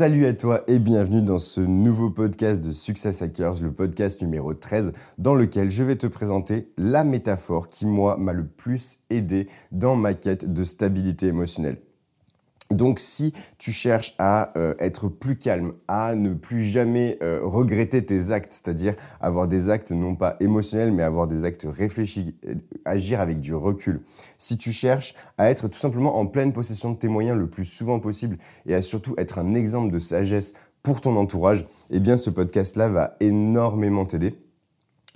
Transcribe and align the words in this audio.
Salut 0.00 0.24
à 0.24 0.32
toi 0.32 0.64
et 0.66 0.78
bienvenue 0.78 1.20
dans 1.20 1.36
ce 1.38 1.60
nouveau 1.60 2.08
podcast 2.08 2.64
de 2.64 2.70
Success 2.70 3.20
Hackers, 3.20 3.60
le 3.60 3.70
podcast 3.70 4.22
numéro 4.22 4.54
13, 4.54 4.94
dans 5.18 5.34
lequel 5.34 5.68
je 5.68 5.82
vais 5.82 5.96
te 5.96 6.06
présenter 6.06 6.72
la 6.78 7.04
métaphore 7.04 7.68
qui, 7.68 7.84
moi, 7.84 8.16
m'a 8.16 8.32
le 8.32 8.46
plus 8.46 9.00
aidé 9.10 9.46
dans 9.72 9.96
ma 9.96 10.14
quête 10.14 10.50
de 10.50 10.64
stabilité 10.64 11.26
émotionnelle. 11.26 11.82
Donc 12.70 13.00
si 13.00 13.32
tu 13.58 13.72
cherches 13.72 14.14
à 14.18 14.56
euh, 14.56 14.74
être 14.78 15.08
plus 15.08 15.36
calme, 15.36 15.72
à 15.88 16.14
ne 16.14 16.34
plus 16.34 16.62
jamais 16.62 17.18
euh, 17.20 17.40
regretter 17.42 18.04
tes 18.04 18.30
actes, 18.30 18.52
c'est-à-dire 18.52 18.94
avoir 19.20 19.48
des 19.48 19.70
actes 19.70 19.90
non 19.90 20.14
pas 20.14 20.36
émotionnels 20.38 20.92
mais 20.92 21.02
avoir 21.02 21.26
des 21.26 21.44
actes 21.44 21.66
réfléchis, 21.68 22.36
euh, 22.46 22.54
agir 22.84 23.18
avec 23.20 23.40
du 23.40 23.54
recul. 23.54 24.02
Si 24.38 24.56
tu 24.56 24.70
cherches 24.70 25.14
à 25.36 25.50
être 25.50 25.66
tout 25.66 25.78
simplement 25.78 26.16
en 26.16 26.26
pleine 26.26 26.52
possession 26.52 26.92
de 26.92 26.96
tes 26.96 27.08
moyens 27.08 27.36
le 27.36 27.50
plus 27.50 27.64
souvent 27.64 27.98
possible 27.98 28.38
et 28.66 28.74
à 28.74 28.82
surtout 28.82 29.14
être 29.18 29.40
un 29.40 29.54
exemple 29.54 29.92
de 29.92 29.98
sagesse 29.98 30.52
pour 30.84 31.00
ton 31.00 31.16
entourage, 31.16 31.66
eh 31.90 31.98
bien 31.98 32.16
ce 32.16 32.30
podcast-là 32.30 32.88
va 32.88 33.16
énormément 33.18 34.06
t'aider. 34.06 34.38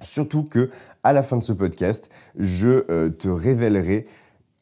Surtout 0.00 0.42
que 0.42 0.70
à 1.05 1.12
la 1.12 1.22
fin 1.22 1.36
de 1.36 1.44
ce 1.44 1.52
podcast, 1.52 2.10
je 2.36 3.08
te 3.08 3.28
révélerai 3.28 4.06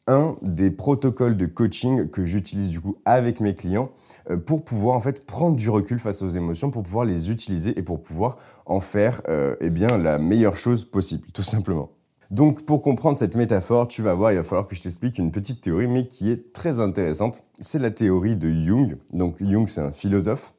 un 0.07 0.35
des 0.41 0.71
protocoles 0.71 1.37
de 1.37 1.45
coaching 1.45 2.09
que 2.09 2.25
j'utilise 2.25 2.69
du 2.69 2.81
coup 2.81 2.97
avec 3.05 3.39
mes 3.39 3.55
clients 3.55 3.91
euh, 4.29 4.37
pour 4.37 4.63
pouvoir 4.63 4.97
en 4.97 5.01
fait 5.01 5.25
prendre 5.25 5.55
du 5.55 5.69
recul 5.69 5.99
face 5.99 6.21
aux 6.21 6.27
émotions, 6.27 6.71
pour 6.71 6.83
pouvoir 6.83 7.05
les 7.05 7.31
utiliser 7.31 7.77
et 7.77 7.83
pour 7.83 8.01
pouvoir 8.01 8.37
en 8.65 8.81
faire 8.81 9.21
euh, 9.29 9.55
eh 9.61 9.69
bien 9.69 9.97
la 9.97 10.19
meilleure 10.19 10.55
chose 10.55 10.85
possible, 10.85 11.27
tout 11.33 11.43
simplement. 11.43 11.89
Donc 12.31 12.65
pour 12.65 12.81
comprendre 12.81 13.17
cette 13.17 13.35
métaphore, 13.35 13.87
tu 13.87 14.01
vas 14.01 14.13
voir, 14.13 14.31
il 14.31 14.35
va 14.35 14.43
falloir 14.43 14.67
que 14.67 14.75
je 14.75 14.81
t'explique 14.81 15.17
une 15.17 15.31
petite 15.31 15.61
théorie 15.61 15.87
mais 15.87 16.07
qui 16.07 16.31
est 16.31 16.51
très 16.51 16.79
intéressante. 16.79 17.43
C'est 17.59 17.79
la 17.79 17.91
théorie 17.91 18.35
de 18.35 18.49
Jung. 18.49 18.97
Donc 19.11 19.41
Jung 19.41 19.67
c'est 19.67 19.81
un 19.81 19.91
philosophe 19.91 20.52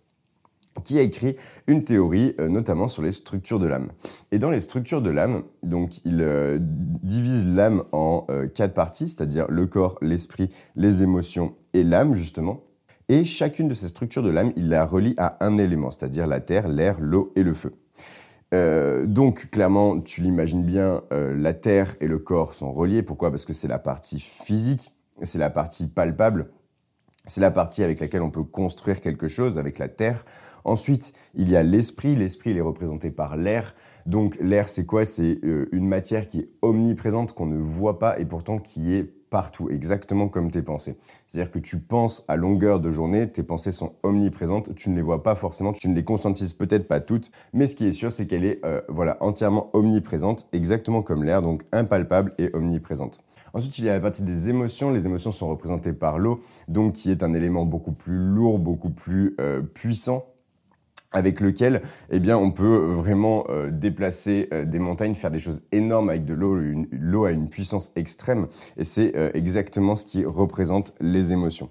qui 0.83 0.99
a 0.99 1.03
écrit 1.03 1.37
une 1.67 1.85
théorie 1.85 2.35
euh, 2.41 2.49
notamment 2.49 2.89
sur 2.89 3.03
les 3.03 3.13
structures 3.13 3.59
de 3.59 3.67
l'âme. 3.67 3.89
Et 4.33 4.39
dans 4.39 4.51
les 4.51 4.61
structures 4.61 5.03
de 5.03 5.11
l'âme, 5.11 5.45
donc 5.63 5.99
il 6.05 6.21
euh, 6.21 6.59
divise 6.61 7.47
l'âme 7.47 7.85
en 7.93 8.27
euh, 8.31 8.49
quatre 8.49 8.75
parties, 8.75 9.09
c'est-à-dire 9.09 9.47
le 9.49 9.67
corps, 9.67 9.99
l'esprit, 10.03 10.51
les 10.75 11.03
émotions 11.03 11.55
et 11.73 11.85
l'âme 11.85 12.15
justement. 12.15 12.65
Et 13.09 13.25
chacune 13.25 13.69
de 13.69 13.75
ces 13.75 13.89
structures 13.89 14.23
de 14.23 14.31
l'âme, 14.31 14.53
il 14.57 14.69
la 14.69 14.87
relie 14.87 15.15
à 15.19 15.37
un 15.45 15.59
élément, 15.59 15.91
c'est-à-dire 15.91 16.27
la 16.27 16.41
terre, 16.41 16.69
l'air, 16.69 16.99
l'eau 17.01 17.33
et 17.37 17.43
le 17.43 17.53
feu. 17.53 17.75
donc 19.07 19.51
clairement, 19.51 20.01
tu 20.01 20.23
l'imagines 20.23 20.63
bien, 20.63 21.03
la 21.11 21.53
terre 21.53 21.97
et 22.01 22.07
le 22.07 22.19
corps 22.19 22.55
sont 22.55 22.73
reliés. 22.73 23.03
Pourquoi? 23.03 23.31
Parce 23.31 23.45
que 23.45 23.53
c'est 23.53 23.69
la 23.69 23.79
partie 23.79 24.21
physique, 24.21 24.91
c'est 25.23 25.39
la 25.39 25.51
partie 25.51 25.87
palpable, 25.87 26.49
c'est 27.27 27.41
la 27.41 27.51
partie 27.51 27.83
avec 27.83 28.01
laquelle 28.01 28.23
on 28.23 28.31
peut 28.31 28.45
construire 28.45 29.01
quelque 29.01 29.29
chose, 29.29 29.59
avec 29.59 29.79
la 29.79 29.89
terre. 29.89 30.25
Ensuite, 30.65 31.13
il 31.35 31.51
y 31.51 31.57
a 31.57 31.63
l'esprit. 31.63 32.17
L'esprit, 32.17 32.51
il 32.51 32.59
est 32.59 32.63
représenté 32.63 33.11
par 33.11 33.37
l'air. 33.37 33.75
Donc 34.07 34.37
l'air, 34.41 34.69
c'est 34.69 34.87
quoi? 34.87 35.05
C'est 35.05 35.39
euh, 35.45 35.69
une 35.73 35.87
matière 35.87 36.27
qui 36.27 36.41
est 36.41 36.49
omniprésente, 36.63 37.33
qu'on 37.33 37.47
ne 37.47 37.59
voit 37.59 37.99
pas 37.99 38.19
et 38.19 38.25
pourtant 38.25 38.59
qui 38.59 38.95
est 38.95 39.05
partout, 39.35 39.69
exactement 39.69 40.29
comme 40.29 40.53
tes 40.53 40.63
pensées. 40.63 40.97
C'est-à-dire 41.27 41.51
que 41.51 41.59
tu 41.59 41.81
penses 41.81 42.25
à 42.29 42.37
longueur 42.37 42.79
de 42.79 42.89
journée, 42.91 43.29
tes 43.29 43.43
pensées 43.43 43.73
sont 43.73 43.95
omniprésentes, 44.05 44.77
tu 44.77 44.91
ne 44.91 44.95
les 44.95 45.03
vois 45.03 45.25
pas 45.25 45.35
forcément, 45.35 45.73
tu 45.73 45.89
ne 45.89 45.95
les 45.97 46.05
conscientises 46.05 46.53
peut-être 46.53 46.87
pas 46.87 47.01
toutes, 47.01 47.33
mais 47.53 47.67
ce 47.67 47.75
qui 47.75 47.85
est 47.85 47.93
sûr, 47.93 48.13
c'est 48.13 48.29
qu'elle 48.29 48.45
est, 48.45 48.65
euh, 48.65 48.81
voilà, 48.89 49.17
entièrement 49.21 49.71
omniprésente, 49.73 50.47
exactement 50.53 51.03
comme 51.03 51.25
l'air, 51.25 51.43
donc 51.43 51.65
impalpable 51.73 52.33
et 52.39 52.55
omniprésente. 52.55 53.25
Ensuite, 53.55 53.77
il 53.79 53.87
y 53.87 53.89
a 53.89 53.95
la 53.95 54.01
partie 54.01 54.23
des 54.23 54.51
émotions. 54.51 54.93
Les 54.93 55.07
émotions 55.07 55.33
sont 55.33 55.49
représentées 55.49 55.93
par 55.93 56.19
l'eau, 56.19 56.39
donc 56.69 56.93
qui 56.93 57.11
est 57.11 57.25
un 57.25 57.33
élément 57.33 57.65
beaucoup 57.65 57.93
plus 57.93 58.17
lourd, 58.17 58.61
beaucoup 58.61 58.91
plus 58.91 59.35
euh, 59.41 59.63
puissant 59.63 60.27
avec 61.15 61.41
lequel 61.41 61.81
eh 62.11 62.21
bien, 62.21 62.37
on 62.37 62.51
peut 62.51 62.77
vraiment 62.93 63.45
euh, 63.49 63.71
déplacer 63.71 64.49
euh, 64.53 64.65
des 64.65 64.81
montagnes, 64.81 65.15
faire 65.15 65.31
des 65.31 65.39
choses 65.39 65.63
énormes 65.73 66.11
avec 66.11 66.25
de 66.25 66.35
l'eau. 66.35 66.59
L'eau 66.91 67.25
a 67.25 67.31
une 67.31 67.49
puissance 67.49 67.93
extrême 67.97 68.49
et 68.77 68.85
c'est 68.85 69.17
euh, 69.17 69.31
exactement 69.33 69.97
ce 69.97 70.05
qui 70.05 70.25
représente 70.25 70.93
les 71.01 71.33
émotions. 71.33 71.71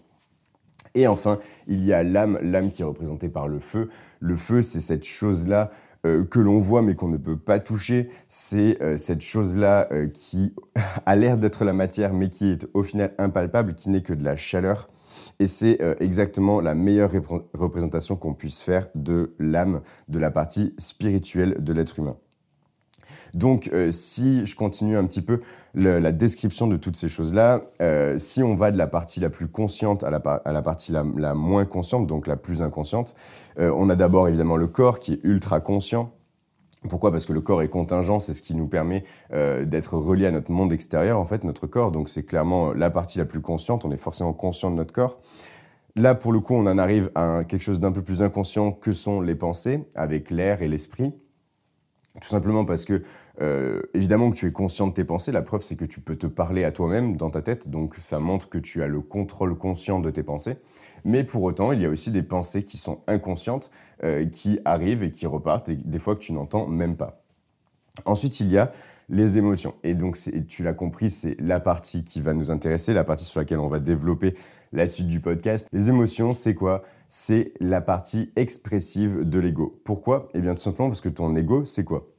Et 0.95 1.07
enfin, 1.07 1.39
il 1.67 1.83
y 1.83 1.91
a 1.91 2.03
l'âme, 2.03 2.39
l'âme 2.41 2.69
qui 2.69 2.83
est 2.83 2.85
représentée 2.85 3.29
par 3.29 3.47
le 3.47 3.59
feu. 3.59 3.89
Le 4.19 4.37
feu, 4.37 4.61
c'est 4.61 4.81
cette 4.81 5.05
chose-là 5.05 5.71
que 6.03 6.39
l'on 6.39 6.59
voit 6.59 6.81
mais 6.81 6.95
qu'on 6.95 7.07
ne 7.07 7.17
peut 7.17 7.37
pas 7.37 7.59
toucher. 7.59 8.09
C'est 8.27 8.77
cette 8.97 9.21
chose-là 9.21 9.89
qui 10.13 10.53
a 11.05 11.15
l'air 11.15 11.37
d'être 11.37 11.65
la 11.65 11.73
matière 11.73 12.13
mais 12.13 12.29
qui 12.29 12.51
est 12.51 12.67
au 12.75 12.83
final 12.83 13.13
impalpable, 13.17 13.73
qui 13.73 13.89
n'est 13.89 14.03
que 14.03 14.13
de 14.13 14.23
la 14.23 14.35
chaleur. 14.35 14.87
Et 15.39 15.47
c'est 15.47 15.81
euh, 15.81 15.95
exactement 15.99 16.61
la 16.61 16.75
meilleure 16.75 17.11
représentation 17.53 18.15
qu'on 18.15 18.33
puisse 18.33 18.61
faire 18.61 18.87
de 18.95 19.33
l'âme, 19.39 19.81
de 20.07 20.19
la 20.19 20.31
partie 20.31 20.73
spirituelle 20.77 21.57
de 21.59 21.73
l'être 21.73 21.99
humain. 21.99 22.17
Donc, 23.33 23.69
euh, 23.73 23.91
si 23.91 24.45
je 24.45 24.55
continue 24.55 24.95
un 24.95 25.05
petit 25.05 25.21
peu 25.21 25.39
la 25.73 26.11
description 26.11 26.67
de 26.67 26.75
toutes 26.75 26.95
ces 26.95 27.09
choses-là, 27.09 27.63
euh, 27.81 28.19
si 28.19 28.43
on 28.43 28.53
va 28.53 28.69
de 28.69 28.77
la 28.77 28.85
partie 28.85 29.19
la 29.19 29.31
plus 29.31 29.47
consciente 29.47 30.03
à 30.03 30.11
la, 30.11 30.19
partie 30.61 30.91
la, 30.91 31.33
moins 31.33 31.65
consciente, 31.65 32.05
donc 32.05 32.27
la 32.27 32.37
plus 32.37 32.61
inconsciente, 32.61 33.15
on 33.57 33.89
a 33.89 33.95
d'abord 33.95 34.27
évidemment 34.27 34.55
le 34.55 34.67
corps 34.67 34.99
qui 34.99 35.13
est 35.13 35.19
ultra 35.23 35.61
conscient, 35.61 36.11
pourquoi? 36.89 37.11
Parce 37.11 37.25
que 37.25 37.33
le 37.33 37.41
corps 37.41 37.61
est 37.61 37.69
contingent, 37.69 38.19
c'est 38.19 38.33
ce 38.33 38.41
qui 38.41 38.55
nous 38.55 38.67
permet 38.67 39.03
euh, 39.33 39.65
d'être 39.65 39.95
relié 39.97 40.25
à 40.27 40.31
notre 40.31 40.51
monde 40.51 40.73
extérieur, 40.73 41.19
en 41.19 41.25
fait, 41.25 41.43
notre 41.43 41.67
corps. 41.67 41.91
Donc 41.91 42.09
c'est 42.09 42.23
clairement 42.23 42.73
la 42.73 42.89
partie 42.89 43.19
la 43.19 43.25
plus 43.25 43.41
consciente, 43.41 43.85
on 43.85 43.91
est 43.91 43.97
forcément 43.97 44.33
conscient 44.33 44.71
de 44.71 44.75
notre 44.75 44.93
corps. 44.93 45.19
Là, 45.95 46.15
pour 46.15 46.33
le 46.33 46.39
coup, 46.39 46.55
on 46.55 46.65
en 46.65 46.77
arrive 46.77 47.11
à 47.13 47.43
quelque 47.47 47.61
chose 47.61 47.79
d'un 47.79 47.91
peu 47.91 48.01
plus 48.01 48.23
inconscient 48.23 48.71
que 48.71 48.93
sont 48.93 49.21
les 49.21 49.35
pensées, 49.35 49.87
avec 49.95 50.31
l'air 50.31 50.63
et 50.63 50.67
l'esprit. 50.67 51.13
Tout 52.21 52.29
simplement 52.29 52.63
parce 52.63 52.85
que, 52.85 53.01
euh, 53.41 53.81
évidemment 53.95 54.29
que 54.29 54.35
tu 54.35 54.45
es 54.45 54.51
conscient 54.51 54.85
de 54.85 54.93
tes 54.93 55.03
pensées, 55.03 55.31
la 55.31 55.41
preuve 55.41 55.63
c'est 55.63 55.75
que 55.75 55.85
tu 55.85 55.99
peux 55.99 56.15
te 56.15 56.27
parler 56.27 56.63
à 56.63 56.71
toi-même 56.71 57.17
dans 57.17 57.31
ta 57.31 57.41
tête, 57.41 57.69
donc 57.69 57.95
ça 57.95 58.19
montre 58.19 58.49
que 58.49 58.59
tu 58.59 58.83
as 58.83 58.87
le 58.87 59.01
contrôle 59.01 59.57
conscient 59.57 59.99
de 59.99 60.11
tes 60.11 60.21
pensées. 60.21 60.57
Mais 61.05 61.23
pour 61.23 61.41
autant, 61.41 61.71
il 61.71 61.81
y 61.81 61.85
a 61.85 61.89
aussi 61.89 62.11
des 62.11 62.21
pensées 62.21 62.63
qui 62.63 62.77
sont 62.77 63.01
inconscientes, 63.07 63.71
euh, 64.03 64.27
qui 64.27 64.59
arrivent 64.63 65.03
et 65.03 65.09
qui 65.09 65.25
repartent, 65.25 65.69
et 65.69 65.75
des 65.75 65.97
fois 65.97 66.15
que 66.15 66.21
tu 66.21 66.33
n'entends 66.33 66.67
même 66.67 66.97
pas. 66.97 67.23
Ensuite, 68.05 68.39
il 68.39 68.51
y 68.51 68.59
a 68.59 68.71
les 69.09 69.37
émotions. 69.37 69.75
Et 69.83 69.93
donc, 69.93 70.17
tu 70.47 70.63
l'as 70.63 70.73
compris, 70.73 71.09
c'est 71.09 71.35
la 71.39 71.59
partie 71.59 72.03
qui 72.03 72.21
va 72.21 72.33
nous 72.33 72.51
intéresser, 72.51 72.93
la 72.93 73.03
partie 73.03 73.25
sur 73.25 73.39
laquelle 73.39 73.59
on 73.59 73.69
va 73.69 73.79
développer 73.79 74.35
la 74.71 74.87
suite 74.87 75.07
du 75.07 75.19
podcast. 75.19 75.67
Les 75.71 75.89
émotions, 75.89 76.31
c'est 76.31 76.55
quoi? 76.55 76.83
C'est 77.09 77.53
la 77.59 77.81
partie 77.81 78.31
expressive 78.35 79.21
de 79.27 79.39
l'ego. 79.39 79.79
Pourquoi? 79.83 80.29
Eh 80.33 80.41
bien, 80.41 80.55
tout 80.55 80.61
simplement 80.61 80.89
parce 80.89 81.01
que 81.01 81.09
ton 81.09 81.35
ego, 81.35 81.65
c'est 81.65 81.83
quoi? 81.83 82.12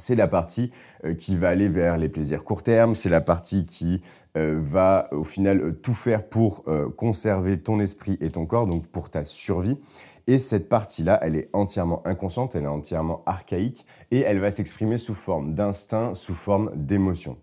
C'est 0.00 0.14
la 0.14 0.26
partie 0.26 0.70
euh, 1.04 1.14
qui 1.14 1.36
va 1.36 1.48
aller 1.48 1.68
vers 1.68 1.96
les 1.96 2.08
plaisirs 2.08 2.44
court 2.44 2.62
terme, 2.62 2.94
c'est 2.94 3.08
la 3.08 3.20
partie 3.20 3.66
qui 3.66 4.00
euh, 4.36 4.58
va 4.62 5.08
au 5.12 5.24
final 5.24 5.60
euh, 5.60 5.72
tout 5.72 5.94
faire 5.94 6.28
pour 6.28 6.64
conserver 6.96 7.60
ton 7.60 7.80
esprit 7.80 8.16
et 8.20 8.30
ton 8.30 8.46
corps, 8.46 8.66
donc 8.66 8.86
pour 8.86 9.10
ta 9.10 9.24
survie. 9.24 9.78
Et 10.26 10.38
cette 10.38 10.68
partie-là, 10.68 11.18
elle 11.22 11.36
est 11.36 11.48
entièrement 11.52 12.06
inconsciente, 12.06 12.54
elle 12.54 12.64
est 12.64 12.68
entièrement 12.68 13.22
archaïque, 13.26 13.84
et 14.10 14.20
elle 14.20 14.38
va 14.38 14.50
s'exprimer 14.50 14.98
sous 14.98 15.14
forme 15.14 15.54
d'instinct, 15.54 16.14
sous 16.14 16.34
forme 16.34 16.70
d'émotion. 16.74 17.36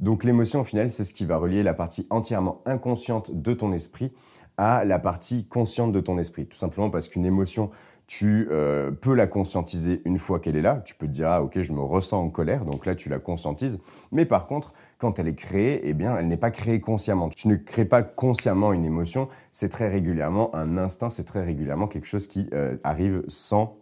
Donc 0.00 0.24
l'émotion, 0.24 0.60
au 0.60 0.64
final, 0.64 0.90
c'est 0.90 1.04
ce 1.04 1.14
qui 1.14 1.24
va 1.24 1.36
relier 1.36 1.62
la 1.62 1.74
partie 1.74 2.06
entièrement 2.10 2.60
inconsciente 2.66 3.30
de 3.40 3.52
ton 3.52 3.72
esprit 3.72 4.12
à 4.56 4.84
la 4.84 4.98
partie 4.98 5.46
consciente 5.46 5.92
de 5.92 6.00
ton 6.00 6.18
esprit. 6.18 6.46
Tout 6.46 6.58
simplement 6.58 6.90
parce 6.90 7.08
qu'une 7.08 7.24
émotion, 7.24 7.70
tu 8.06 8.48
euh, 8.50 8.90
peux 8.90 9.14
la 9.14 9.26
conscientiser 9.26 10.02
une 10.04 10.18
fois 10.18 10.38
qu'elle 10.38 10.56
est 10.56 10.62
là. 10.62 10.82
Tu 10.84 10.94
peux 10.94 11.06
te 11.06 11.12
dire, 11.12 11.28
ah 11.28 11.42
ok, 11.42 11.60
je 11.60 11.72
me 11.72 11.80
ressens 11.80 12.20
en 12.20 12.30
colère, 12.30 12.64
donc 12.64 12.86
là 12.86 12.94
tu 12.94 13.08
la 13.08 13.18
conscientises. 13.18 13.78
Mais 14.10 14.26
par 14.26 14.46
contre, 14.46 14.72
quand 14.98 15.18
elle 15.18 15.28
est 15.28 15.34
créée, 15.34 15.80
eh 15.84 15.94
bien, 15.94 16.16
elle 16.16 16.28
n'est 16.28 16.36
pas 16.36 16.50
créée 16.50 16.80
consciemment. 16.80 17.28
Tu 17.28 17.48
ne 17.48 17.56
crées 17.56 17.84
pas 17.84 18.02
consciemment 18.02 18.72
une 18.72 18.84
émotion, 18.84 19.28
c'est 19.50 19.68
très 19.68 19.88
régulièrement 19.88 20.54
un 20.54 20.78
instinct, 20.78 21.08
c'est 21.08 21.24
très 21.24 21.44
régulièrement 21.44 21.88
quelque 21.88 22.06
chose 22.06 22.26
qui 22.26 22.48
euh, 22.52 22.76
arrive 22.84 23.22
sans 23.28 23.76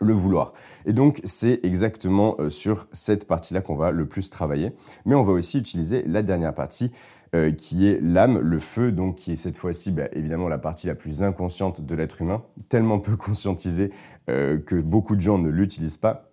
le 0.00 0.12
vouloir. 0.12 0.52
Et 0.86 0.92
donc, 0.92 1.20
c'est 1.24 1.64
exactement 1.64 2.36
euh, 2.38 2.50
sur 2.50 2.86
cette 2.92 3.26
partie-là 3.26 3.60
qu'on 3.60 3.76
va 3.76 3.90
le 3.90 4.06
plus 4.06 4.30
travailler. 4.30 4.72
Mais 5.06 5.14
on 5.14 5.22
va 5.22 5.32
aussi 5.32 5.58
utiliser 5.58 6.04
la 6.06 6.22
dernière 6.22 6.54
partie, 6.54 6.92
euh, 7.34 7.50
qui 7.50 7.88
est 7.88 8.00
l'âme, 8.00 8.38
le 8.38 8.58
feu, 8.58 8.92
donc 8.92 9.16
qui 9.16 9.32
est 9.32 9.36
cette 9.36 9.56
fois-ci 9.56 9.90
bah, 9.90 10.08
évidemment 10.12 10.48
la 10.48 10.58
partie 10.58 10.86
la 10.86 10.94
plus 10.94 11.22
inconsciente 11.22 11.80
de 11.84 11.94
l'être 11.94 12.22
humain, 12.22 12.44
tellement 12.68 12.98
peu 12.98 13.16
conscientisée 13.16 13.90
euh, 14.30 14.58
que 14.58 14.76
beaucoup 14.76 15.16
de 15.16 15.20
gens 15.20 15.38
ne 15.38 15.48
l'utilisent 15.48 15.98
pas. 15.98 16.30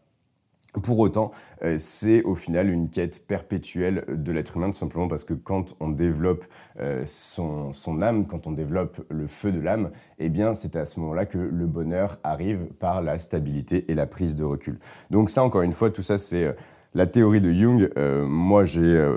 Pour 0.84 1.00
autant, 1.00 1.32
euh, 1.64 1.76
c'est 1.78 2.24
au 2.24 2.34
final 2.34 2.70
une 2.70 2.90
quête 2.90 3.28
perpétuelle 3.28 4.06
de 4.08 4.32
l'être 4.32 4.56
humain, 4.56 4.68
tout 4.68 4.78
simplement 4.78 5.10
parce 5.10 5.26
que 5.26 5.34
quand 5.34 5.76
on 5.82 5.90
développe 5.90 6.46
euh, 6.80 7.04
son, 7.06 7.74
âme, 8.02 8.26
quand 8.26 8.48
on 8.48 8.54
développe 8.54 9.06
le 9.10 9.28
feu 9.28 9.52
de 9.52 9.60
l'âme, 9.60 9.92
eh 10.18 10.30
bien 10.30 10.54
c'est 10.54 10.78
à 10.78 10.86
ce 10.86 11.02
moment-là 11.02 11.26
que 11.26 11.38
le 11.38 11.66
bonheur 11.66 12.20
arrive 12.24 12.68
par 12.80 13.02
la 13.02 13.20
stabilité 13.20 13.92
et 13.92 13.96
la 13.96 14.06
prise 14.06 14.34
de 14.34 14.46
recul. 14.46 14.80
Donc 15.10 15.30
ça, 15.30 15.44
encore 15.44 15.64
une 15.64 15.74
fois, 15.74 15.90
tout 15.90 16.04
ça, 16.04 16.18
c'est 16.18 16.56
la 16.94 17.08
théorie 17.08 17.42
de 17.42 17.52
Jung. 17.54 17.90
moi, 18.26 18.66
j'ai 18.66 19.10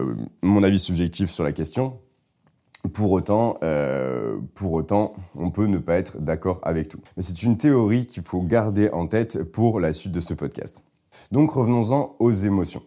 mon 0.42 0.62
avis 0.62 0.78
subjectif 0.78 1.30
sur 1.30 1.44
la 1.44 1.52
question. 1.52 1.98
Pour 2.92 3.12
autant, 3.12 3.58
pour 4.54 4.72
autant, 4.72 5.14
on 5.34 5.50
peut 5.50 5.66
ne 5.66 5.78
pas 5.78 5.96
être 5.96 6.18
d'accord 6.18 6.60
avec 6.62 6.88
tout. 6.88 7.00
Mais 7.16 7.22
c'est 7.22 7.42
une 7.42 7.56
théorie 7.56 8.06
qu'il 8.06 8.22
faut 8.22 8.42
garder 8.42 8.90
en 8.90 9.06
tête 9.06 9.42
pour 9.42 9.80
la 9.80 9.92
suite 9.92 10.12
de 10.12 10.20
ce 10.20 10.34
podcast. 10.34 10.84
Donc 11.32 11.50
revenons-en 11.50 12.16
aux 12.18 12.32
émotions. 12.32 12.82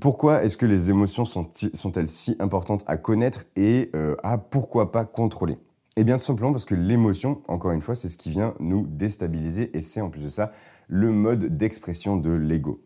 Pourquoi 0.00 0.44
est-ce 0.44 0.56
que 0.56 0.66
les 0.66 0.88
émotions 0.88 1.24
sont-elles 1.24 2.08
si 2.08 2.36
importantes 2.38 2.84
à 2.86 2.96
connaître 2.96 3.44
et 3.54 3.90
euh, 3.94 4.16
à 4.22 4.38
pourquoi 4.38 4.92
pas 4.92 5.04
contrôler? 5.04 5.58
Eh 5.96 6.04
bien 6.04 6.16
tout 6.16 6.24
simplement 6.24 6.52
parce 6.52 6.64
que 6.64 6.74
l'émotion, 6.74 7.42
encore 7.48 7.72
une 7.72 7.82
fois, 7.82 7.94
c'est 7.94 8.08
ce 8.08 8.16
qui 8.16 8.30
vient 8.30 8.54
nous 8.60 8.86
déstabiliser 8.86 9.76
et 9.76 9.82
c'est 9.82 10.00
en 10.00 10.08
plus 10.08 10.22
de 10.22 10.28
ça 10.28 10.52
le 10.88 11.10
mode 11.10 11.56
d'expression 11.56 12.16
de 12.16 12.30
l'ego. 12.30 12.80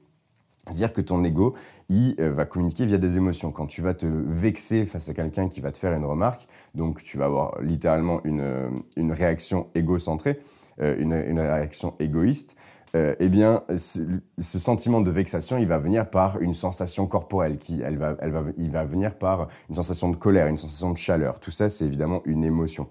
C'est-à-dire 0.69 0.93
que 0.93 1.00
ton 1.00 1.25
ego, 1.25 1.55
il 1.88 2.15
euh, 2.20 2.31
va 2.31 2.44
communiquer 2.44 2.87
via 2.87 2.99
des 2.99 3.17
émotions. 3.17 3.50
Quand 3.50 3.67
tu 3.67 3.82
vas 3.82 3.94
te 3.94 4.06
vexer 4.06 4.85
face 4.85 5.09
à 5.09 5.15
quelqu'un 5.15 5.49
qui 5.49 5.61
va 5.61 5.73
te 5.73 5.79
faire 5.79 5.93
une 5.93 6.05
remarque, 6.05 6.47
donc 6.75 7.03
tu 7.03 7.19
vas 7.19 7.26
avoir 7.26 7.61
littéralement 7.61 8.20
une, 8.25 8.41
euh, 8.41 8.70
réaction 8.97 9.69
égocentrée, 9.75 10.38
une 10.81 11.12
réaction 11.12 11.94
égoïste, 11.99 12.56
euh, 12.97 13.15
eh 13.20 13.29
bien, 13.29 13.62
ce, 13.76 14.59
sentiment 14.59 15.00
de 15.00 15.11
vexation, 15.11 15.59
il 15.59 15.67
va 15.67 15.79
venir 15.79 16.09
par 16.09 16.41
une 16.41 16.55
sensation 16.55 17.06
corporelle, 17.06 17.59
qui, 17.59 17.82
elle 17.82 17.99
va, 17.99 18.17
elle 18.21 18.31
va, 18.31 18.44
il 18.56 18.71
va 18.71 18.85
venir 18.85 19.14
par 19.14 19.49
une 19.69 19.75
sensation 19.75 20.09
de 20.09 20.17
colère, 20.17 20.47
une 20.47 20.56
sensation 20.56 20.91
de 20.93 20.97
chaleur. 20.97 21.38
Tout 21.38 21.50
ça, 21.50 21.69
c'est 21.69 21.85
évidemment 21.85 22.23
une 22.25 22.44
émotion. 22.44 22.88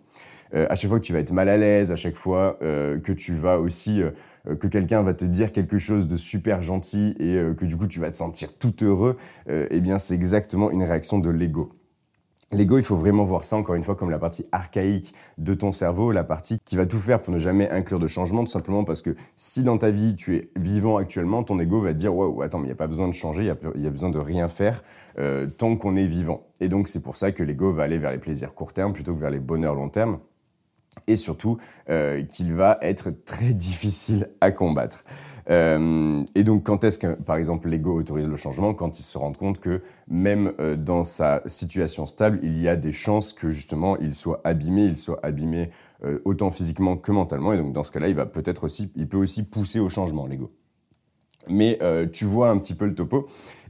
Euh, 0.53 0.67
à 0.69 0.75
chaque 0.75 0.89
fois 0.89 0.99
que 0.99 1.05
tu 1.05 1.13
vas 1.13 1.19
être 1.19 1.31
mal 1.31 1.49
à 1.49 1.57
l'aise, 1.57 1.91
à 1.91 1.95
chaque 1.95 2.15
fois 2.15 2.57
euh, 2.61 2.99
que 2.99 3.11
tu 3.11 3.33
vas 3.33 3.59
aussi, 3.59 4.01
que 4.55 4.67
quelqu'un 4.67 5.01
va 5.01 5.13
te 5.13 5.25
dire 5.25 5.51
quelque 5.51 5.77
chose 5.77 6.07
de 6.07 6.17
super 6.17 6.61
gentil 6.61 7.15
et 7.19 7.39
que 7.57 7.65
du 7.65 7.77
coup 7.77 7.87
tu 7.87 7.99
vas 7.99 8.11
te 8.11 8.15
sentir 8.15 8.53
tout 8.53 8.73
heureux, 8.83 9.17
eh 9.47 9.79
bien, 9.79 9.99
c'est 9.99 10.15
exactement 10.15 10.71
une 10.71 10.83
réaction 10.83 11.19
de 11.19 11.29
l'ego. 11.29 11.71
L'ego, 12.53 12.77
il 12.77 12.83
faut 12.83 12.95
vraiment 12.95 13.25
voir 13.25 13.43
ça 13.43 13.57
encore 13.57 13.75
une 13.75 13.83
fois 13.83 13.95
comme 13.95 14.09
la 14.09 14.19
partie 14.19 14.45
archaïque 14.53 15.13
de 15.37 15.53
ton 15.53 15.73
cerveau, 15.73 16.13
la 16.13 16.23
partie 16.23 16.59
qui 16.63 16.77
va 16.77 16.85
tout 16.85 16.97
faire 16.97 17.21
pour 17.21 17.33
ne 17.33 17.37
jamais 17.37 17.69
inclure 17.69 17.99
de 17.99 18.07
changement, 18.07 18.45
tout 18.45 18.51
simplement 18.51 18.85
parce 18.85 19.01
que 19.01 19.15
si 19.35 19.63
dans 19.63 19.77
ta 19.77 19.91
vie 19.91 20.15
tu 20.15 20.37
es 20.37 20.49
vivant 20.55 20.95
actuellement, 20.95 21.43
ton 21.43 21.59
ego 21.59 21.81
va 21.81 21.91
te 21.91 21.97
dire 21.97 22.15
wow, 22.15 22.41
attends, 22.41 22.59
mais 22.59 22.65
il 22.65 22.69
n'y 22.69 22.73
a 22.73 22.77
pas 22.77 22.87
besoin 22.87 23.09
de 23.09 23.13
changer, 23.13 23.51
il 23.75 23.83
y, 23.83 23.87
a 23.87 23.89
besoin 23.89 24.09
de 24.09 24.17
rien 24.17 24.47
faire 24.47 24.81
euh, 25.19 25.45
tant 25.45 25.75
qu'on 25.75 25.97
est 25.97 26.05
vivant. 26.05 26.47
Et 26.61 26.69
donc 26.69 26.87
c'est 26.87 27.01
pour 27.01 27.17
ça 27.17 27.33
que 27.33 27.43
l'ego 27.43 27.73
va 27.73 27.83
aller 27.83 27.99
vers 27.99 28.11
les 28.11 28.17
plaisirs 28.17 28.53
court 28.53 28.71
terme 28.71 28.93
plutôt 28.93 29.13
que 29.13 29.19
vers 29.19 29.29
les 29.29 29.39
bonheurs 29.39 29.75
long 29.75 29.89
terme 29.89 30.19
et 31.07 31.17
surtout 31.17 31.57
euh, 31.89 32.23
qu'il 32.23 32.53
va 32.53 32.77
être 32.81 33.11
très 33.11 33.53
difficile 33.53 34.29
à 34.41 34.51
combattre. 34.51 35.03
Euh, 35.49 36.23
et 36.35 36.43
donc, 36.43 36.63
quand 36.63 36.83
est-ce 36.83 36.99
que, 36.99 37.13
par 37.13 37.37
exemple, 37.37 37.69
l'ego 37.69 37.97
autorise 37.97 38.27
le 38.27 38.35
changement? 38.35 38.73
Quand 38.73 38.99
il 38.99 39.03
se 39.03 39.17
rend 39.17 39.31
compte 39.31 39.59
que 39.59 39.81
même 40.07 40.53
euh, 40.59 40.75
dans 40.75 41.03
sa 41.03 41.41
situation 41.45 42.05
stable, 42.05 42.39
il 42.43 42.59
y 42.59 42.67
a 42.67 42.75
des 42.75 42.91
chances 42.91 43.33
que 43.33 43.51
justement 43.51 43.97
il 43.97 44.13
soit 44.13 44.41
abîmé, 44.43 44.83
il 44.83 44.97
soit 44.97 45.19
abîmé 45.23 45.69
autant 46.25 46.51
physiquement 46.51 46.95
que 46.95 47.11
mentalement. 47.11 47.53
Et 47.53 47.57
donc, 47.57 47.73
dans 47.73 47.81
ce 47.81 47.91
cas-là, 47.91 48.07
il 48.07 48.13
va 48.13 48.27
peut-être 48.27 48.65
aussi, 48.65 48.91
il 48.95 49.07
peut 49.07 49.17
aussi 49.17 49.41
pousser 49.41 49.79
au 49.79 49.89
changement, 49.89 50.27
l'ego. 50.27 50.51
Mais 51.49 51.79
tu 52.13 52.25
vois 52.25 52.51
un 52.51 52.59
petit 52.59 52.75
peu 52.75 52.85
le 52.85 52.93
topo. 52.93 53.25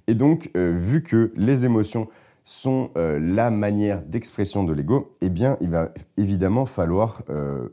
Et 0.08 0.14
donc, 0.14 0.52
vu 0.54 1.04
que 1.04 1.32
les 1.38 1.64
émotions 1.64 2.10
sont 2.48 2.92
euh, 2.96 3.20
la 3.20 3.52
manière 3.52 4.02
d'expression 4.04 4.64
de 4.64 4.72
l'ego, 4.72 5.12
eh 5.20 5.30
bien, 5.30 5.58
il 5.60 5.70
va 5.70 5.92
évidemment 6.16 6.66
falloir 6.66 7.22
euh, 7.30 7.68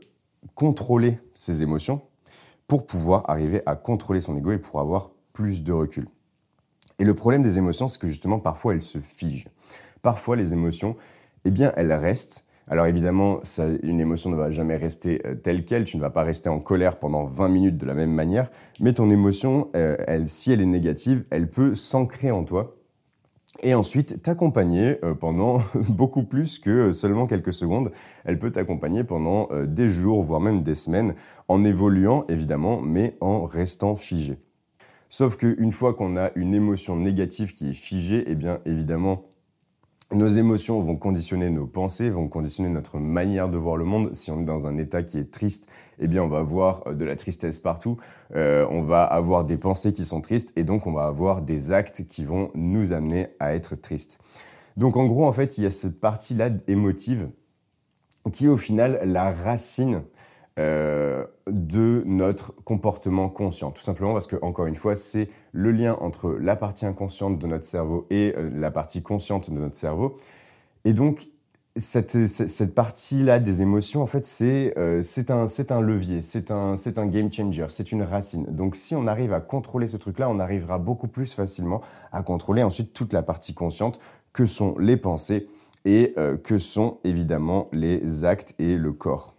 contrôler 0.53 1.17
ses 1.33 1.63
émotions 1.63 2.01
pour 2.67 2.85
pouvoir 2.85 3.29
arriver 3.29 3.61
à 3.65 3.77
contrôler 3.77 4.19
son 4.19 4.35
ego 4.35 4.51
et 4.51 4.57
pour 4.57 4.81
avoir 4.81 5.11
plus 5.31 5.63
de 5.63 5.71
recul. 5.71 6.09
Et 6.99 7.05
le 7.05 7.13
problème 7.13 7.41
des 7.41 7.57
émotions, 7.57 7.87
c'est 7.87 8.01
que 8.01 8.09
justement, 8.09 8.37
parfois, 8.37 8.73
elles 8.73 8.81
se 8.81 8.99
figent. 8.99 9.47
Parfois, 10.01 10.35
les 10.35 10.51
émotions, 10.51 10.97
eh 11.45 11.51
bien, 11.51 11.71
elles 11.77 11.93
restent. 11.93 12.45
Alors 12.67 12.85
évidemment, 12.85 13.39
une 13.81 14.01
émotion 14.01 14.29
ne 14.29 14.35
va 14.35 14.51
jamais 14.51 14.75
rester 14.75 15.21
euh, 15.25 15.35
telle 15.35 15.63
qu'elle, 15.63 15.85
tu 15.85 15.95
ne 15.95 16.01
vas 16.01 16.09
pas 16.09 16.23
rester 16.23 16.49
en 16.49 16.59
colère 16.59 16.99
pendant 16.99 17.23
20 17.23 17.47
minutes 17.47 17.77
de 17.77 17.85
la 17.85 17.93
même 17.93 18.11
manière, 18.11 18.49
mais 18.81 18.91
ton 18.91 19.09
émotion, 19.09 19.71
si 20.25 20.51
elle 20.51 20.61
est 20.61 20.65
négative, 20.65 21.23
elle 21.29 21.49
peut 21.49 21.75
s'ancrer 21.75 22.31
en 22.31 22.43
toi 22.43 22.75
et 23.63 23.73
ensuite 23.73 24.21
t'accompagner 24.21 25.03
euh, 25.03 25.13
pendant 25.13 25.61
beaucoup 25.89 26.23
plus 26.23 26.59
que 26.59 26.91
seulement 26.91 27.27
quelques 27.27 27.53
secondes. 27.53 27.91
Elle 28.23 28.39
peut 28.39 28.51
t'accompagner 28.51 29.03
pendant 29.03 29.47
euh, 29.51 29.65
des 29.65 29.89
jours, 29.89 30.23
voire 30.23 30.41
même 30.41 30.63
des 30.63 30.75
semaines, 30.75 31.15
en 31.47 31.63
évoluant 31.63 32.25
évidemment, 32.29 32.81
mais 32.81 33.17
en 33.21 33.45
restant 33.45 33.95
figé. 33.95 34.37
Sauf 35.09 35.37
qu'une 35.37 35.71
fois 35.71 35.93
qu'on 35.93 36.17
a 36.17 36.31
une 36.35 36.53
émotion 36.53 36.97
négative 36.97 37.53
qui 37.53 37.69
est 37.69 37.73
figée, 37.73 38.23
eh 38.27 38.35
bien 38.35 38.59
évidemment, 38.65 39.23
nos 40.11 40.27
émotions 40.27 40.79
vont 40.79 40.97
conditionner 40.97 41.49
nos 41.49 41.65
pensées, 41.65 42.09
vont 42.09 42.27
conditionner 42.27 42.69
notre 42.69 42.99
manière 42.99 43.49
de 43.49 43.57
voir 43.57 43.75
le 43.75 43.85
monde. 43.85 44.15
Si 44.15 44.29
on 44.29 44.41
est 44.41 44.45
dans 44.45 44.67
un 44.67 44.77
état 44.77 45.01
qui 45.03 45.17
est 45.17 45.31
triste, 45.31 45.67
eh 45.99 46.07
bien 46.07 46.23
on 46.23 46.27
va 46.27 46.39
avoir 46.39 46.87
euh, 46.87 46.93
de 46.93 47.05
la 47.05 47.15
tristesse 47.15 47.59
partout, 47.59 47.97
euh, 48.35 48.67
on 48.69 48.83
va 48.83 49.03
avoir 49.03 49.45
des 49.45 49.57
pensées 49.57 49.93
qui 49.93 50.05
sont 50.05 50.21
tristes 50.21 50.53
et 50.55 50.63
donc 50.63 50.85
on 50.85 50.93
va 50.93 51.05
avoir 51.05 51.41
des 51.41 51.71
actes 51.71 52.05
qui 52.05 52.23
vont 52.23 52.51
nous 52.53 52.93
amener 52.93 53.27
à 53.39 53.55
être 53.55 53.75
tristes. 53.75 54.19
Donc 54.77 54.95
en 54.97 55.05
gros, 55.05 55.25
en 55.25 55.31
fait, 55.31 55.57
il 55.57 55.63
y 55.63 55.67
a 55.67 55.71
cette 55.71 55.99
partie-là 55.99 56.49
émotive 56.67 57.29
qui 58.31 58.45
est 58.45 58.49
au 58.49 58.57
final 58.57 59.01
la 59.05 59.31
racine 59.31 60.03
euh, 60.57 61.25
de 61.47 62.01
notre 62.05 62.55
comportement 62.63 63.27
conscient. 63.27 63.71
Tout 63.71 63.81
simplement 63.81 64.13
parce 64.13 64.25
que, 64.25 64.37
encore 64.41 64.67
une 64.67 64.75
fois, 64.75 64.95
c'est 64.95 65.27
le 65.51 65.71
lien 65.71 65.97
entre 65.99 66.31
la 66.31 66.55
partie 66.55 66.85
inconsciente 66.85 67.39
de 67.39 67.45
notre 67.45 67.65
cerveau 67.65 68.07
et 68.09 68.33
euh, 68.37 68.49
la 68.55 68.71
partie 68.71 69.03
consciente 69.03 69.51
de 69.51 69.59
notre 69.59 69.75
cerveau. 69.75 70.15
Et 70.85 70.93
donc, 70.93 71.27
cette, 71.75 72.27
cette, 72.27 72.73
partie-là 72.73 73.39
des 73.39 73.61
émotions, 73.61 74.01
en 74.01 74.07
fait, 74.07 74.25
c'est 74.25 74.73
euh, 74.77 75.01
un, 75.27 75.45
un 75.69 75.81
levier, 75.81 76.21
c'est 76.21 76.51
un, 76.51 76.75
un 76.75 77.05
game 77.07 77.33
changer, 77.33 77.65
c'est 77.67 77.91
une 77.91 78.03
racine. 78.03 78.45
Donc, 78.45 78.77
si 78.77 78.95
on 78.95 79.07
arrive 79.07 79.33
à 79.33 79.41
contrôler 79.41 79.87
ce 79.87 79.97
truc-là, 79.97 80.29
on 80.29 80.39
arrivera 80.39 80.79
beaucoup 80.79 81.09
plus 81.09 81.33
facilement 81.33 81.81
à 82.13 82.23
contrôler 82.23 82.63
ensuite 82.63 82.93
toute 82.93 83.11
la 83.11 83.23
partie 83.23 83.53
consciente 83.53 83.99
que 84.31 84.45
sont 84.45 84.77
les 84.79 84.95
pensées 84.95 85.49
et 85.83 86.15
que 86.43 86.57
sont 86.59 86.97
évidemment 87.03 87.67
les 87.73 88.23
actes 88.25 88.55
et 88.57 88.77
le 88.77 88.91
corps. 88.91 89.34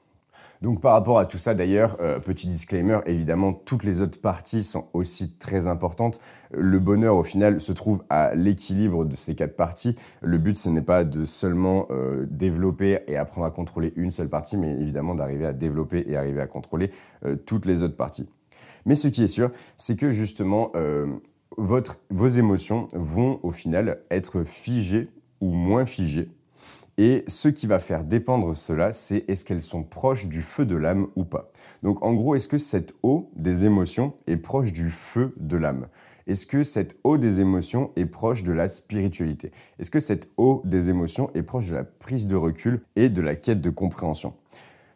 Donc 0.66 0.80
par 0.80 0.94
rapport 0.94 1.20
à 1.20 1.26
tout 1.26 1.38
ça 1.38 1.54
d'ailleurs, 1.54 1.96
euh, 2.00 2.18
petit 2.18 2.48
disclaimer, 2.48 2.98
évidemment 3.06 3.52
toutes 3.52 3.84
les 3.84 4.00
autres 4.00 4.20
parties 4.20 4.64
sont 4.64 4.86
aussi 4.94 5.30
très 5.30 5.68
importantes. 5.68 6.18
Le 6.50 6.80
bonheur 6.80 7.14
au 7.14 7.22
final 7.22 7.60
se 7.60 7.70
trouve 7.70 8.02
à 8.10 8.34
l'équilibre 8.34 9.04
de 9.04 9.14
ces 9.14 9.36
quatre 9.36 9.54
parties. 9.54 9.94
Le 10.22 10.38
but 10.38 10.58
ce 10.58 10.68
n'est 10.68 10.82
pas 10.82 11.04
de 11.04 11.24
seulement 11.24 11.86
euh, 11.92 12.26
développer 12.28 12.98
et 13.06 13.16
apprendre 13.16 13.46
à 13.46 13.52
contrôler 13.52 13.92
une 13.94 14.10
seule 14.10 14.28
partie, 14.28 14.56
mais 14.56 14.72
évidemment 14.72 15.14
d'arriver 15.14 15.46
à 15.46 15.52
développer 15.52 16.02
et 16.08 16.16
arriver 16.16 16.40
à 16.40 16.48
contrôler 16.48 16.90
euh, 17.24 17.36
toutes 17.36 17.64
les 17.64 17.84
autres 17.84 17.94
parties. 17.94 18.28
Mais 18.86 18.96
ce 18.96 19.06
qui 19.06 19.22
est 19.22 19.28
sûr, 19.28 19.52
c'est 19.76 19.94
que 19.94 20.10
justement 20.10 20.72
vos 21.56 22.26
émotions 22.26 22.88
vont 22.92 23.38
au 23.44 23.52
final 23.52 24.00
être 24.10 24.42
figées 24.42 25.10
ou 25.40 25.52
moins 25.52 25.86
figées 25.86 26.28
et 26.98 27.24
ce 27.28 27.48
qui 27.48 27.66
va 27.66 27.78
faire 27.78 28.04
dépendre 28.04 28.56
cela, 28.56 28.92
c'est 28.92 29.24
est-ce 29.28 29.44
qu'elles 29.44 29.62
sont 29.62 29.82
proches 29.82 30.26
du 30.26 30.40
feu 30.40 30.64
de 30.64 30.76
l'âme 30.76 31.08
ou 31.14 31.24
pas. 31.24 31.50
Donc 31.82 32.02
en 32.04 32.14
gros, 32.14 32.34
est-ce 32.34 32.48
que 32.48 32.58
cette 32.58 32.94
eau 33.02 33.30
des 33.36 33.64
émotions 33.64 34.14
est 34.26 34.38
proche 34.38 34.72
du 34.72 34.90
feu 34.90 35.34
de 35.36 35.56
l'âme? 35.56 35.88
Est-ce 36.26 36.46
que 36.46 36.64
cette 36.64 36.96
eau 37.04 37.18
des 37.18 37.40
émotions 37.40 37.92
est 37.96 38.06
proche 38.06 38.42
de 38.42 38.52
la 38.52 38.68
spiritualité? 38.68 39.52
Est-ce 39.78 39.90
que 39.90 40.00
cette 40.00 40.28
eau 40.36 40.62
des 40.64 40.90
émotions 40.90 41.30
est 41.34 41.42
proche 41.42 41.68
de 41.68 41.76
la 41.76 41.84
prise 41.84 42.26
de 42.26 42.34
recul 42.34 42.82
et 42.96 43.08
de 43.10 43.22
la 43.22 43.36
quête 43.36 43.60
de 43.60 43.70
compréhension? 43.70 44.34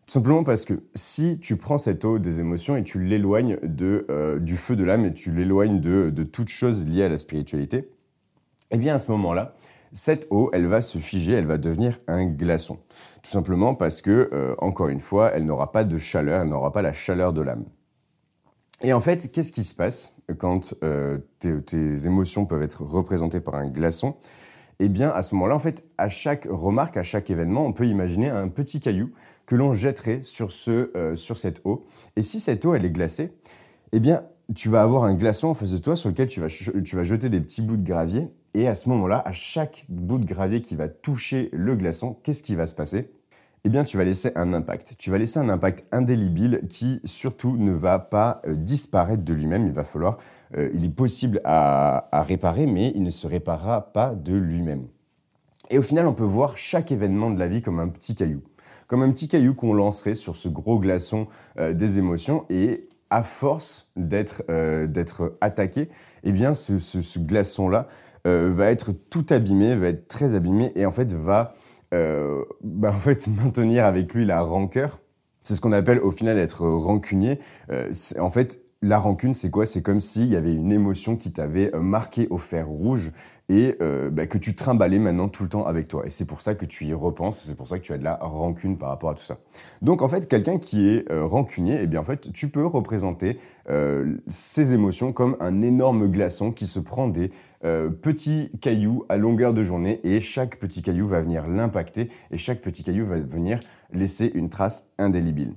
Tout 0.06 0.14
simplement 0.14 0.42
parce 0.42 0.64
que 0.64 0.82
si 0.94 1.38
tu 1.38 1.56
prends 1.56 1.78
cette 1.78 2.04
eau 2.04 2.18
des 2.18 2.40
émotions 2.40 2.76
et 2.76 2.82
tu 2.82 3.00
l'éloignes 3.00 3.58
euh, 3.80 4.40
du 4.40 4.56
feu 4.56 4.74
de 4.74 4.82
l'âme 4.82 5.04
et 5.04 5.14
tu 5.14 5.30
l'éloignes 5.30 5.80
de, 5.80 6.10
de 6.10 6.22
toute 6.24 6.48
chose 6.48 6.84
liée 6.84 7.04
à 7.04 7.08
la 7.08 7.18
spiritualité, 7.18 7.88
eh 8.72 8.78
bien 8.78 8.96
à 8.96 8.98
ce 8.98 9.12
moment-là, 9.12 9.54
cette 9.92 10.26
eau, 10.30 10.50
elle 10.52 10.66
va 10.66 10.82
se 10.82 10.98
figer, 10.98 11.32
elle 11.32 11.46
va 11.46 11.58
devenir 11.58 11.98
un 12.06 12.24
glaçon. 12.26 12.78
Tout 13.22 13.30
simplement 13.30 13.74
parce 13.74 14.02
que, 14.02 14.30
euh, 14.32 14.54
encore 14.58 14.88
une 14.88 15.00
fois, 15.00 15.32
elle 15.34 15.44
n'aura 15.44 15.72
pas 15.72 15.84
de 15.84 15.98
chaleur, 15.98 16.42
elle 16.42 16.48
n'aura 16.48 16.72
pas 16.72 16.82
la 16.82 16.92
chaleur 16.92 17.32
de 17.32 17.42
l'âme. 17.42 17.64
Et 18.82 18.92
en 18.92 19.00
fait, 19.00 19.30
qu'est-ce 19.30 19.52
qui 19.52 19.62
se 19.62 19.74
passe 19.74 20.16
quand 20.38 20.74
euh, 20.82 21.18
tes, 21.38 22.06
émotions 22.06 22.46
peuvent 22.46 22.62
être 22.62 22.82
représentées 22.82 23.40
par 23.40 23.56
un 23.56 23.68
glaçon? 23.68 24.16
Eh 24.78 24.88
bien, 24.88 25.10
à 25.10 25.22
ce 25.22 25.34
moment-là, 25.34 25.56
en 25.56 25.58
fait, 25.58 25.84
à 25.98 26.08
chaque 26.08 26.46
remarque, 26.48 26.96
à 26.96 27.02
chaque 27.02 27.28
événement, 27.28 27.66
on 27.66 27.74
peut 27.74 27.86
imaginer 27.86 28.30
un 28.30 28.48
petit 28.48 28.80
caillou 28.80 29.10
que 29.44 29.54
l'on 29.54 29.74
jetterait 29.74 30.22
sur, 30.22 30.50
ce, 30.50 30.96
euh, 30.96 31.16
sur 31.16 31.36
cette 31.36 31.60
eau. 31.64 31.84
Et 32.16 32.22
si 32.22 32.40
cette 32.40 32.64
eau, 32.64 32.74
elle 32.74 32.86
est 32.86 32.90
glacée, 32.90 33.32
eh 33.92 34.00
bien, 34.00 34.24
tu 34.54 34.70
vas 34.70 34.82
avoir 34.82 35.04
un 35.04 35.14
glaçon 35.14 35.48
en 35.48 35.54
face 35.54 35.72
de 35.72 35.78
toi 35.78 35.96
sur 35.96 36.08
lequel 36.08 36.28
tu 36.28 36.40
vas, 36.40 36.48
tu 36.48 36.96
vas 36.96 37.02
jeter 37.02 37.28
des 37.28 37.40
petits 37.40 37.60
bouts 37.60 37.76
de 37.76 37.84
gravier. 37.86 38.28
Et 38.54 38.66
à 38.66 38.74
ce 38.74 38.88
moment-là, 38.88 39.22
à 39.24 39.32
chaque 39.32 39.84
bout 39.88 40.18
de 40.18 40.24
gravier 40.24 40.60
qui 40.60 40.74
va 40.74 40.88
toucher 40.88 41.50
le 41.52 41.76
glaçon, 41.76 42.16
qu'est-ce 42.22 42.42
qui 42.42 42.56
va 42.56 42.66
se 42.66 42.74
passer? 42.74 43.10
Eh 43.64 43.68
bien, 43.68 43.84
tu 43.84 43.98
vas 43.98 44.04
laisser 44.04 44.32
un 44.36 44.54
impact. 44.54 44.94
Tu 44.98 45.10
vas 45.10 45.18
laisser 45.18 45.38
un 45.38 45.50
impact 45.50 45.84
indélébile 45.92 46.62
qui, 46.68 47.00
surtout, 47.04 47.56
ne 47.58 47.72
va 47.72 47.98
pas 47.98 48.40
euh, 48.46 48.54
disparaître 48.54 49.22
de 49.22 49.34
lui-même. 49.34 49.66
Il 49.66 49.72
va 49.72 49.84
falloir, 49.84 50.16
euh, 50.56 50.70
il 50.72 50.84
est 50.84 50.88
possible 50.88 51.42
à, 51.44 52.08
réparer, 52.26 52.66
mais 52.66 52.92
il 52.94 53.02
ne 53.02 53.10
se 53.10 53.26
réparera 53.26 53.92
pas 53.92 54.14
de 54.14 54.34
lui-même. 54.34 54.86
Et 55.68 55.78
au 55.78 55.82
final, 55.82 56.06
on 56.06 56.14
peut 56.14 56.24
voir 56.24 56.56
chaque 56.56 56.90
événement 56.90 57.30
de 57.30 57.38
la 57.38 57.48
vie 57.48 57.60
comme 57.60 57.80
un 57.80 57.88
petit 57.88 58.14
caillou. 58.14 58.42
Comme 58.86 59.02
un 59.02 59.12
petit 59.12 59.28
caillou 59.28 59.54
qu'on 59.54 59.74
lancerait 59.74 60.14
sur 60.14 60.36
ce 60.36 60.48
gros 60.48 60.78
glaçon 60.78 61.28
euh, 61.58 61.74
des 61.74 61.98
émotions. 61.98 62.46
Et 62.48 62.88
à 63.10 63.22
force 63.22 63.90
d'être 63.96 64.42
attaqué, 65.40 65.88
eh 66.22 66.32
bien, 66.32 66.54
ce, 66.54 66.78
ce 66.78 67.18
glaçon-là 67.18 67.86
va 68.24 68.70
être 68.70 68.92
tout 68.92 69.26
abîmé, 69.30 69.74
va 69.76 69.88
être 69.88 70.06
très 70.08 70.34
abîmé 70.34 70.72
et 70.76 70.86
en 70.86 70.92
fait 70.92 71.12
va 71.12 71.54
euh, 71.92 72.44
bah, 72.62 72.92
en 72.94 73.00
fait, 73.00 73.26
maintenir 73.42 73.84
avec 73.84 74.14
lui 74.14 74.24
la 74.24 74.42
rancœur, 74.42 75.00
c'est 75.42 75.54
ce 75.54 75.60
qu'on 75.60 75.72
appelle 75.72 75.98
au 76.00 76.10
final 76.10 76.38
être 76.38 76.66
rancunier. 76.66 77.38
Euh, 77.70 77.90
en 78.18 78.30
fait, 78.30 78.60
la 78.82 78.98
rancune, 78.98 79.34
c'est 79.34 79.50
quoi? 79.50 79.66
C'est 79.66 79.82
comme 79.82 80.00
s'il 80.00 80.26
y 80.26 80.36
avait 80.36 80.54
une 80.54 80.72
émotion 80.72 81.16
qui 81.16 81.32
t'avait 81.32 81.74
euh, 81.74 81.80
marqué 81.80 82.26
au 82.30 82.38
fer 82.38 82.66
rouge 82.66 83.12
et 83.48 83.76
bah, 84.12 84.28
que 84.28 84.38
tu 84.38 84.54
trimballais 84.54 85.00
maintenant 85.00 85.28
tout 85.28 85.42
le 85.42 85.48
temps 85.48 85.66
avec 85.66 85.88
toi. 85.88 86.06
Et 86.06 86.10
c'est 86.10 86.24
pour 86.24 86.40
ça 86.40 86.54
que 86.54 86.64
tu 86.64 86.86
y 86.86 86.94
repenses, 86.94 87.40
c'est 87.40 87.56
pour 87.56 87.66
ça 87.66 87.80
que 87.80 87.82
tu 87.82 87.92
as 87.92 87.98
de 87.98 88.04
la 88.04 88.14
rancune 88.14 88.78
par 88.78 88.90
rapport 88.90 89.10
à 89.10 89.14
tout 89.14 89.24
ça. 89.24 89.38
Donc 89.82 90.02
en 90.02 90.08
fait, 90.08 90.28
quelqu'un 90.28 90.58
qui 90.58 90.86
est 90.86 91.04
rancunier, 91.12 91.80
eh 91.82 91.88
bien 91.88 91.98
en 91.98 92.04
fait, 92.04 92.32
tu 92.32 92.48
peux 92.48 92.64
représenter 92.64 93.40
ces 94.28 94.72
émotions 94.72 95.12
comme 95.12 95.36
un 95.40 95.62
énorme 95.62 96.06
glaçon 96.06 96.52
qui 96.52 96.68
se 96.68 96.78
prend 96.78 97.08
des 97.08 97.32
euh, 97.62 97.90
petit 97.90 98.50
caillou 98.62 99.04
à 99.10 99.18
longueur 99.18 99.52
de 99.52 99.62
journée 99.62 100.00
et 100.02 100.22
chaque 100.22 100.56
petit 100.56 100.80
caillou 100.80 101.06
va 101.06 101.20
venir 101.20 101.46
l'impacter 101.46 102.08
et 102.30 102.38
chaque 102.38 102.62
petit 102.62 102.82
caillou 102.82 103.04
va 103.04 103.18
venir 103.18 103.60
laisser 103.92 104.32
une 104.34 104.48
trace 104.48 104.88
indélébile. 104.96 105.52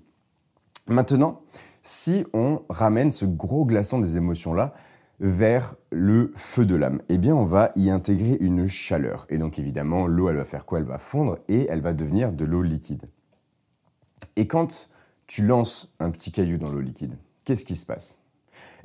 Maintenant, 0.87 1.43
si 1.83 2.25
on 2.33 2.61
ramène 2.69 3.11
ce 3.11 3.25
gros 3.25 3.65
glaçon 3.65 3.99
des 3.99 4.17
émotions-là 4.17 4.73
vers 5.19 5.75
le 5.91 6.33
feu 6.35 6.65
de 6.65 6.75
l'âme, 6.75 7.01
eh 7.09 7.17
bien 7.17 7.35
on 7.35 7.45
va 7.45 7.71
y 7.75 7.89
intégrer 7.89 8.37
une 8.39 8.67
chaleur. 8.67 9.25
Et 9.29 9.37
donc 9.37 9.59
évidemment, 9.59 10.07
l'eau, 10.07 10.29
elle 10.29 10.37
va 10.37 10.45
faire 10.45 10.65
quoi? 10.65 10.79
Elle 10.79 10.85
va 10.85 10.97
fondre 10.97 11.37
et 11.49 11.67
elle 11.69 11.81
va 11.81 11.93
devenir 11.93 12.33
de 12.33 12.45
l'eau 12.45 12.63
liquide. 12.63 13.03
Et 14.35 14.47
quand 14.47 14.89
tu 15.27 15.45
lances 15.45 15.93
un 15.99 16.09
petit 16.09 16.31
caillou 16.31 16.57
dans 16.57 16.71
l'eau 16.71 16.81
liquide, 16.81 17.17
qu'est-ce 17.45 17.65
qui 17.65 17.75
se 17.75 17.85
passe? 17.85 18.17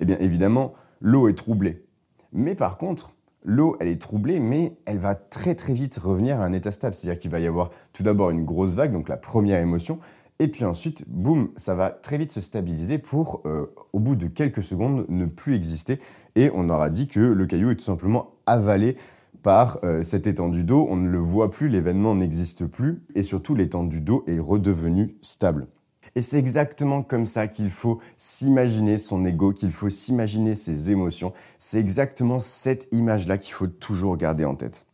Eh 0.00 0.04
bien 0.04 0.18
évidemment, 0.18 0.74
l'eau 1.00 1.28
est 1.28 1.34
troublée. 1.34 1.86
Mais 2.32 2.54
par 2.54 2.78
contre, 2.78 3.14
l'eau, 3.44 3.76
elle 3.80 3.88
est 3.88 4.00
troublée, 4.00 4.40
mais 4.40 4.76
elle 4.84 4.98
va 4.98 5.14
très 5.14 5.54
très 5.54 5.72
vite 5.72 5.96
revenir 5.98 6.40
à 6.40 6.44
un 6.44 6.52
état 6.52 6.72
stable. 6.72 6.94
C'est-à-dire 6.94 7.20
qu'il 7.20 7.30
va 7.30 7.40
y 7.40 7.46
avoir 7.46 7.70
tout 7.92 8.02
d'abord 8.02 8.30
une 8.30 8.44
grosse 8.44 8.74
vague, 8.74 8.92
donc 8.92 9.08
la 9.08 9.16
première 9.16 9.60
émotion, 9.60 9.98
et 10.40 10.48
puis 10.48 10.64
ensuite, 10.64 11.04
boum, 11.08 11.50
ça 11.56 11.74
va 11.74 11.90
très 11.90 12.16
vite 12.16 12.30
se 12.30 12.40
stabiliser 12.40 12.98
pour, 12.98 13.42
euh, 13.44 13.66
au 13.92 13.98
bout 13.98 14.14
de 14.14 14.28
quelques 14.28 14.62
secondes, 14.62 15.04
ne 15.08 15.26
plus 15.26 15.54
exister. 15.54 15.98
Et 16.36 16.50
on 16.54 16.68
aura 16.68 16.90
dit 16.90 17.08
que 17.08 17.20
le 17.20 17.46
caillou 17.46 17.70
est 17.70 17.76
tout 17.76 17.84
simplement 17.84 18.34
avalé 18.46 18.96
par 19.42 19.78
euh, 19.82 20.02
cette 20.02 20.28
étendue 20.28 20.62
d'eau. 20.62 20.86
On 20.90 20.96
ne 20.96 21.08
le 21.08 21.18
voit 21.18 21.50
plus, 21.50 21.68
l'événement 21.68 22.14
n'existe 22.14 22.66
plus, 22.66 23.02
et 23.16 23.24
surtout 23.24 23.56
l'étendue 23.56 24.00
d'eau 24.00 24.22
est 24.28 24.38
redevenue 24.38 25.16
stable. 25.22 25.66
Et 26.14 26.22
c'est 26.22 26.38
exactement 26.38 27.02
comme 27.02 27.26
ça 27.26 27.48
qu'il 27.48 27.70
faut 27.70 28.00
s'imaginer 28.16 28.96
son 28.96 29.24
ego, 29.24 29.52
qu'il 29.52 29.72
faut 29.72 29.90
s'imaginer 29.90 30.54
ses 30.54 30.90
émotions. 30.90 31.32
C'est 31.58 31.78
exactement 31.78 32.40
cette 32.40 32.88
image-là 32.92 33.38
qu'il 33.38 33.52
faut 33.52 33.66
toujours 33.66 34.16
garder 34.16 34.44
en 34.44 34.54
tête. 34.54 34.86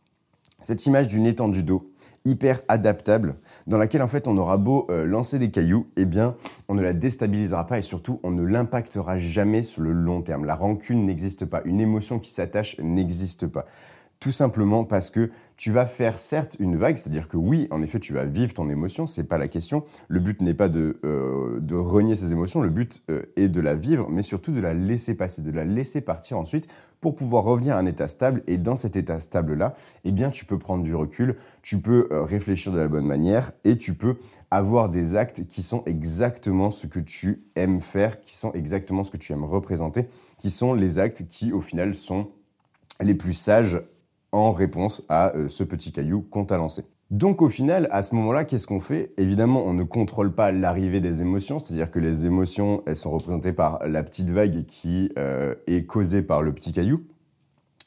Cette 0.61 0.85
image 0.87 1.07
d'une 1.07 1.27
étendue 1.27 1.63
d'eau 1.63 1.91
hyper 2.25 2.59
adaptable, 2.67 3.35
dans 3.67 3.77
laquelle 3.77 4.01
en 4.01 4.07
fait 4.07 4.27
on 4.27 4.37
aura 4.37 4.57
beau 4.57 4.87
euh, 4.89 5.05
lancer 5.05 5.39
des 5.39 5.51
cailloux, 5.51 5.87
eh 5.97 6.05
bien 6.05 6.35
on 6.67 6.75
ne 6.75 6.81
la 6.81 6.93
déstabilisera 6.93 7.67
pas 7.67 7.77
et 7.79 7.81
surtout 7.81 8.19
on 8.23 8.31
ne 8.31 8.43
l'impactera 8.43 9.17
jamais 9.17 9.63
sur 9.63 9.81
le 9.81 9.91
long 9.91 10.21
terme. 10.21 10.45
La 10.45 10.55
rancune 10.55 11.05
n'existe 11.05 11.45
pas, 11.45 11.61
une 11.65 11.81
émotion 11.81 12.19
qui 12.19 12.31
s'attache 12.31 12.77
n'existe 12.79 13.47
pas. 13.47 13.65
Tout 14.19 14.31
simplement 14.31 14.85
parce 14.85 15.09
que 15.09 15.29
tu 15.57 15.71
vas 15.71 15.85
faire 15.85 16.19
certes 16.19 16.57
une 16.59 16.75
vague, 16.75 16.97
c'est-à-dire 16.97 17.27
que 17.27 17.37
oui, 17.37 17.67
en 17.71 17.81
effet, 17.81 17.99
tu 17.99 18.13
vas 18.13 18.25
vivre 18.25 18.53
ton 18.53 18.69
émotion, 18.69 19.07
c'est 19.07 19.23
pas 19.23 19.37
la 19.37 19.47
question. 19.47 19.83
Le 20.07 20.19
but 20.19 20.41
n'est 20.41 20.53
pas 20.53 20.67
de, 20.67 20.99
euh, 21.05 21.59
de, 21.61 21.75
renier 21.75 22.15
ses 22.15 22.33
émotions, 22.33 22.61
le 22.61 22.69
but 22.69 23.03
euh, 23.09 23.21
est 23.37 23.47
de 23.47 23.61
la 23.61 23.75
vivre, 23.75 24.09
mais 24.09 24.21
surtout 24.21 24.51
de 24.51 24.59
la 24.59 24.73
laisser 24.73 25.15
passer, 25.15 25.41
de 25.41 25.51
la 25.51 25.63
laisser 25.63 26.01
partir 26.01 26.37
ensuite 26.37 26.67
pour 26.99 27.15
pouvoir 27.15 27.43
revenir 27.43 27.75
à 27.75 27.79
un 27.79 27.85
état 27.85 28.07
stable. 28.07 28.43
Et 28.47 28.57
dans 28.57 28.75
cet 28.75 28.95
état 28.95 29.19
stable-là, 29.19 29.75
eh 30.03 30.11
bien, 30.11 30.29
tu 30.29 30.43
peux 30.43 30.57
prendre 30.57 30.83
du 30.83 30.93
recul, 30.93 31.35
tu 31.61 31.79
peux 31.79 32.09
euh, 32.11 32.23
réfléchir 32.23 32.73
de 32.73 32.79
la 32.79 32.87
bonne 32.87 33.05
manière 33.05 33.51
et 33.63 33.77
tu 33.77 33.93
peux 33.93 34.17
avoir 34.51 34.89
des 34.89 35.15
actes 35.15 35.47
qui 35.47 35.63
sont 35.63 35.83
exactement 35.85 36.69
ce 36.71 36.87
que 36.87 36.99
tu 36.99 37.43
aimes 37.55 37.79
faire, 37.79 38.19
qui 38.19 38.35
sont 38.35 38.51
exactement 38.53 39.03
ce 39.03 39.11
que 39.11 39.17
tu 39.17 39.31
aimes 39.31 39.45
représenter, 39.45 40.07
qui 40.39 40.49
sont 40.49 40.73
les 40.73 40.99
actes 40.99 41.27
qui, 41.27 41.53
au 41.53 41.61
final, 41.61 41.93
sont 41.93 42.27
les 43.01 43.15
plus 43.15 43.33
sages 43.33 43.81
en 44.35 44.51
réponse 44.51 45.03
à 45.09 45.35
euh, 45.35 45.49
ce 45.49 45.63
petit 45.63 45.91
caillou 45.91 46.21
qu'on 46.21 46.45
t'a 46.45 46.57
lancé. 46.57 46.83
Donc 47.11 47.41
au 47.41 47.49
final, 47.49 47.87
à 47.91 48.01
ce 48.01 48.15
moment-là, 48.15 48.45
qu'est-ce 48.45 48.67
qu'on 48.67 48.79
fait? 48.79 49.13
Évidemment, 49.17 49.63
on 49.65 49.73
ne 49.73 49.83
contrôle 49.83 50.33
pas 50.33 50.51
l'arrivée 50.51 50.99
des 50.99 51.21
émotions, 51.21 51.59
c'est-à-dire 51.59 51.91
que 51.91 51.99
les 51.99 52.25
émotions, 52.25 52.81
elles 52.87 52.95
sont 52.95 53.11
représentées 53.11 53.53
par 53.53 53.87
la 53.87 54.03
petite 54.03 54.29
vague 54.31 54.65
qui 54.65 55.11
euh, 55.17 55.53
est 55.67 55.85
causée 55.85 56.23
par 56.23 56.41
le 56.41 56.51
petit 56.53 56.71
caillou. 56.71 57.03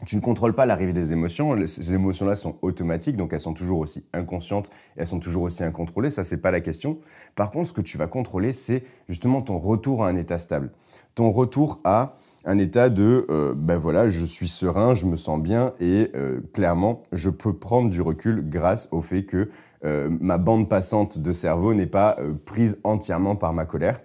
Tu 0.06 0.14
ne 0.14 0.20
contrôles 0.20 0.54
pas 0.54 0.64
l'arrivée 0.64 0.92
des 0.92 1.12
émotions, 1.12 1.56
ces 1.66 1.94
émotions-là 1.94 2.36
sont 2.36 2.54
automatiques, 2.62 3.16
donc 3.16 3.32
elles 3.32 3.40
sont 3.40 3.52
toujours 3.52 3.80
aussi 3.80 4.04
inconscientes 4.12 4.70
elles 4.94 5.08
sont 5.08 5.18
toujours 5.18 5.42
aussi 5.42 5.64
incontrôlées, 5.64 6.12
ça 6.12 6.22
c'est 6.22 6.40
pas 6.40 6.52
la 6.52 6.60
question. 6.60 6.98
Par 7.34 7.50
contre, 7.50 7.70
ce 7.70 7.72
que 7.72 7.80
tu 7.80 7.98
vas 7.98 8.06
contrôler, 8.06 8.52
c'est 8.52 8.84
justement 9.08 9.42
ton 9.42 9.58
retour 9.58 10.04
à 10.04 10.08
un 10.08 10.14
état 10.14 10.38
stable, 10.38 10.70
ton 11.16 11.32
retour 11.32 11.80
à 11.82 12.16
un 12.44 12.58
état 12.58 12.88
de 12.88 13.26
euh, 13.30 13.54
ben 13.54 13.78
voilà, 13.78 14.08
je 14.08 14.24
suis 14.24 14.48
serein, 14.48 14.94
je 14.94 15.06
me 15.06 15.16
sens 15.16 15.40
bien 15.40 15.74
et 15.80 16.10
euh, 16.14 16.40
clairement, 16.52 17.02
je 17.12 17.30
peux 17.30 17.52
prendre 17.52 17.90
du 17.90 18.00
recul 18.00 18.48
grâce 18.48 18.88
au 18.92 19.02
fait 19.02 19.24
que 19.24 19.50
euh, 19.84 20.08
ma 20.20 20.38
bande 20.38 20.68
passante 20.68 21.18
de 21.18 21.32
cerveau 21.32 21.74
n'est 21.74 21.86
pas 21.86 22.16
prise 22.44 22.78
entièrement 22.84 23.36
par 23.36 23.52
ma 23.52 23.64
colère. 23.64 24.00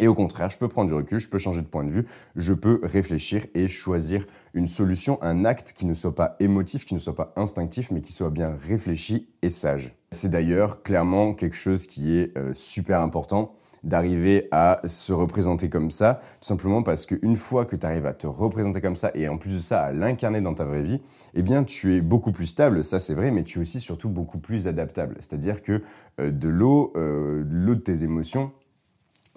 Et 0.00 0.08
au 0.08 0.14
contraire, 0.14 0.50
je 0.50 0.58
peux 0.58 0.66
prendre 0.66 0.88
du 0.88 0.94
recul, 0.94 1.20
je 1.20 1.28
peux 1.28 1.38
changer 1.38 1.62
de 1.62 1.68
point 1.68 1.84
de 1.84 1.92
vue, 1.92 2.04
je 2.34 2.52
peux 2.52 2.80
réfléchir 2.82 3.46
et 3.54 3.68
choisir 3.68 4.26
une 4.52 4.66
solution, 4.66 5.18
un 5.22 5.44
acte 5.44 5.72
qui 5.72 5.86
ne 5.86 5.94
soit 5.94 6.16
pas 6.16 6.34
émotif, 6.40 6.84
qui 6.84 6.94
ne 6.94 6.98
soit 6.98 7.14
pas 7.14 7.32
instinctif, 7.36 7.92
mais 7.92 8.00
qui 8.00 8.12
soit 8.12 8.30
bien 8.30 8.56
réfléchi 8.66 9.28
et 9.42 9.50
sage. 9.50 9.94
C'est 10.10 10.30
d'ailleurs 10.30 10.82
clairement 10.82 11.32
quelque 11.32 11.54
chose 11.54 11.86
qui 11.86 12.18
est 12.18 12.34
super 12.54 13.02
important 13.02 13.54
d'arriver 13.84 14.48
à 14.50 14.80
se 14.84 15.12
représenter 15.12 15.68
comme 15.68 15.90
ça, 15.90 16.20
tout 16.40 16.48
simplement 16.48 16.82
parce 16.82 17.06
qu'une 17.06 17.36
fois 17.36 17.66
que 17.66 17.76
tu 17.76 17.86
arrives 17.86 18.06
à 18.06 18.14
te 18.14 18.26
représenter 18.26 18.80
comme 18.80 18.96
ça 18.96 19.10
et 19.14 19.28
en 19.28 19.36
plus 19.36 19.54
de 19.54 19.60
ça 19.60 19.82
à 19.82 19.92
l'incarner 19.92 20.40
dans 20.40 20.54
ta 20.54 20.64
vraie 20.64 20.82
vie, 20.82 21.00
eh 21.34 21.42
bien 21.42 21.62
tu 21.64 21.94
es 21.94 22.00
beaucoup 22.00 22.32
plus 22.32 22.46
stable, 22.46 22.82
ça 22.82 22.98
c'est 22.98 23.14
vrai, 23.14 23.30
mais 23.30 23.44
tu 23.44 23.58
es 23.58 23.62
aussi 23.62 23.80
surtout 23.80 24.08
beaucoup 24.08 24.38
plus 24.38 24.66
adaptable. 24.66 25.16
C'est-à-dire 25.20 25.62
que 25.62 25.82
euh, 26.20 26.30
de 26.30 26.48
l'eau, 26.48 26.92
euh, 26.96 27.44
l'eau 27.48 27.74
de 27.74 27.80
tes 27.80 28.02
émotions, 28.04 28.52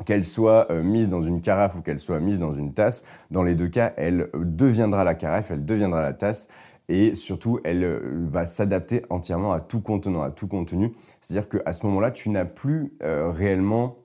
qu'elle 0.05 0.23
soit 0.23 0.71
euh, 0.71 0.83
mise 0.83 1.09
dans 1.09 1.21
une 1.21 1.41
carafe 1.41 1.75
ou 1.75 1.81
qu'elle 1.81 1.99
soit 1.99 2.19
mise 2.19 2.39
dans 2.39 2.53
une 2.53 2.73
tasse, 2.73 3.03
dans 3.31 3.43
les 3.43 3.55
deux 3.55 3.67
cas, 3.67 3.93
elle 3.97 4.29
deviendra 4.33 5.03
la 5.03 5.15
carafe, 5.15 5.51
elle 5.51 5.65
deviendra 5.65 6.01
la 6.01 6.13
tasse 6.13 6.47
et 6.87 7.15
surtout 7.15 7.59
elle 7.65 7.99
va 8.29 8.45
s'adapter 8.45 9.03
entièrement 9.09 9.51
à 9.51 9.59
tout 9.59 9.81
contenant, 9.81 10.21
à 10.21 10.29
tout 10.29 10.47
contenu. 10.47 10.93
C'est-à-dire 11.19 11.49
qu'à 11.49 11.73
ce 11.73 11.85
moment-là, 11.85 12.11
tu 12.11 12.29
n'as 12.29 12.45
plus 12.45 12.93
réellement 13.01 13.97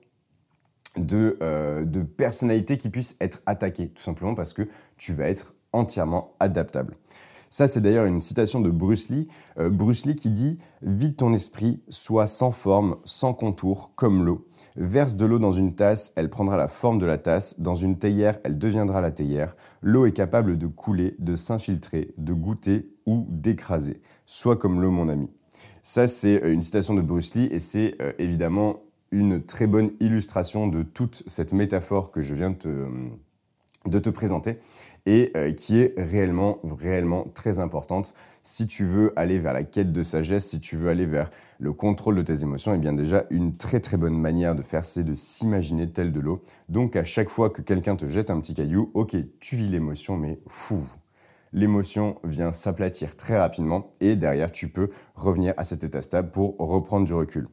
de, 0.97 1.37
euh, 1.41 1.85
personnalité 2.17 2.77
qui 2.77 2.89
puisse 2.89 3.15
être 3.19 3.41
attaquée, 3.45 3.89
tout 3.89 4.03
simplement 4.03 4.35
parce 4.35 4.53
que 4.53 4.67
tu 4.97 5.13
vas 5.13 5.27
être 5.27 5.53
entièrement 5.71 6.35
adaptable. 6.39 6.95
Ça, 7.49 7.67
c'est 7.67 7.81
d'ailleurs 7.81 8.05
une 8.05 8.19
citation 8.19 8.61
de 8.61 8.71
Bruce 8.71 9.09
Lee. 9.09 9.27
Euh, 9.59 9.69
Bruce 9.69 10.05
Lee 10.05 10.15
qui 10.15 10.31
dit 10.31 10.57
Vide 10.81 11.17
ton 11.17 11.33
esprit, 11.33 11.83
sois 11.87 12.25
sans 12.25 12.51
forme, 12.51 12.95
sans 13.05 13.35
contour, 13.35 13.91
comme 13.95 14.25
l'eau. 14.25 14.47
Verse 14.75 15.15
de 15.15 15.25
l'eau 15.25 15.37
dans 15.37 15.51
une 15.51 15.75
tasse, 15.75 16.13
elle 16.15 16.31
prendra 16.31 16.57
la 16.57 16.67
forme 16.67 16.97
de 16.97 17.05
la 17.05 17.19
tasse. 17.19 17.59
Dans 17.59 17.75
une 17.75 17.99
théière, 17.99 18.39
elle 18.43 18.57
deviendra 18.57 19.01
la 19.01 19.11
théière. 19.11 19.55
L'eau 19.83 20.07
est 20.07 20.13
capable 20.13 20.57
de 20.57 20.65
couler, 20.65 21.15
de 21.19 21.35
s'infiltrer, 21.35 22.15
de 22.17 22.33
goûter 22.33 22.89
ou 23.05 23.27
d'écraser. 23.29 24.01
Sois 24.25 24.57
comme 24.57 24.81
l'eau, 24.81 24.89
mon 24.89 25.07
ami. 25.07 25.29
Ça, 25.83 26.07
c'est 26.07 26.43
euh, 26.43 26.53
une 26.53 26.61
citation 26.61 26.95
de 26.95 27.01
Bruce 27.01 27.35
Lee 27.35 27.49
et 27.51 27.59
c'est 27.59 27.97
évidemment 28.17 28.81
une 29.13 29.43
très 29.43 29.67
bonne 29.67 29.91
illustration 29.99 30.67
de 30.67 30.81
toute 30.81 31.23
cette 31.27 31.53
métaphore 31.53 32.11
que 32.11 32.21
je 32.21 32.33
viens 32.33 32.49
de 32.49 32.57
te, 33.91 33.97
te 33.97 34.09
présenter 34.09 34.57
et 35.05 35.31
euh, 35.37 35.51
qui 35.51 35.79
est 35.79 35.93
réellement, 35.97 36.59
réellement 36.63 37.25
très 37.33 37.59
importante. 37.59 38.13
Si 38.41 38.65
tu 38.65 38.85
veux 38.85 39.13
aller 39.15 39.37
vers 39.37 39.53
la 39.53 39.63
quête 39.63 39.91
de 39.91 40.03
sagesse, 40.03 40.47
si 40.47 40.59
tu 40.59 40.75
veux 40.75 40.89
aller 40.89 41.05
vers 41.05 41.29
le 41.59 41.73
contrôle 41.73 42.15
de 42.15 42.21
tes 42.23 42.41
émotions, 42.41 42.73
et 42.73 42.77
eh 42.77 42.79
bien 42.79 42.93
déjà, 42.93 43.25
une 43.29 43.55
très 43.55 43.79
très 43.79 43.97
bonne 43.97 44.17
manière 44.17 44.55
de 44.55 44.63
faire, 44.63 44.83
c'est 44.83 45.03
de 45.03 45.13
s'imaginer 45.13 45.89
tel 45.89 46.11
de 46.11 46.19
l'eau. 46.19 46.41
Donc 46.67 46.95
à 46.95 47.03
chaque 47.03 47.29
fois 47.29 47.49
que 47.49 47.61
quelqu'un 47.61 47.95
te 47.95 48.07
jette 48.07 48.31
un 48.31 48.39
petit 48.39 48.53
caillou, 48.53 48.91
ok, 48.95 49.15
tu 49.39 49.55
vis 49.55 49.69
l'émotion, 49.69 50.17
mais 50.17 50.39
fou, 50.47 50.83
l'émotion 51.53 52.17
vient 52.23 52.51
s'aplatir 52.51 53.15
très 53.15 53.37
rapidement 53.37 53.91
et 54.01 54.15
derrière, 54.15 54.51
tu 54.51 54.69
peux 54.69 54.89
revenir 55.13 55.53
à 55.57 55.63
cet 55.63 55.83
état 55.83 56.01
stable 56.01 56.31
pour 56.31 56.57
reprendre 56.57 57.05
du 57.05 57.13
recul. 57.13 57.47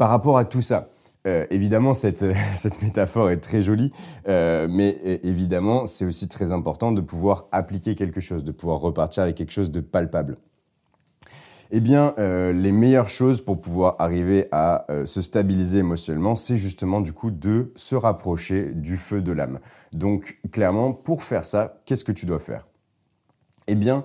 Par 0.00 0.08
rapport 0.08 0.38
à 0.38 0.46
tout 0.46 0.62
ça, 0.62 0.88
euh, 1.26 1.44
évidemment, 1.50 1.92
cette, 1.92 2.24
métaphore 2.82 3.28
est 3.28 3.36
très 3.36 3.60
jolie, 3.60 3.92
euh, 4.28 4.66
mais 4.66 4.96
évidemment, 5.22 5.84
c'est 5.84 6.06
aussi 6.06 6.26
très 6.26 6.52
important 6.52 6.90
de 6.90 7.02
pouvoir 7.02 7.48
appliquer 7.52 7.94
quelque 7.94 8.22
chose, 8.22 8.42
de 8.42 8.50
pouvoir 8.50 8.80
repartir 8.80 9.24
avec 9.24 9.36
quelque 9.36 9.52
chose 9.52 9.70
de 9.70 9.80
palpable. 9.80 10.38
Eh 11.70 11.80
bien, 11.80 12.14
euh, 12.18 12.50
les 12.50 12.72
meilleures 12.72 13.10
choses 13.10 13.42
pour 13.42 13.60
pouvoir 13.60 13.96
arriver 13.98 14.48
à 14.52 14.86
se 15.04 15.20
stabiliser 15.20 15.80
émotionnellement, 15.80 16.34
c'est 16.34 16.56
justement 16.56 17.02
du 17.02 17.12
coup 17.12 17.30
de 17.30 17.70
se 17.76 17.94
rapprocher 17.94 18.70
du 18.72 18.96
feu 18.96 19.20
de 19.20 19.32
l'âme. 19.32 19.58
Donc, 19.92 20.40
clairement, 20.50 20.94
pour 20.94 21.24
faire 21.24 21.44
ça, 21.44 21.82
qu'est-ce 21.84 22.04
que 22.04 22.12
tu 22.12 22.24
dois 22.24 22.38
faire? 22.38 22.66
Eh 23.66 23.74
bien, 23.74 24.02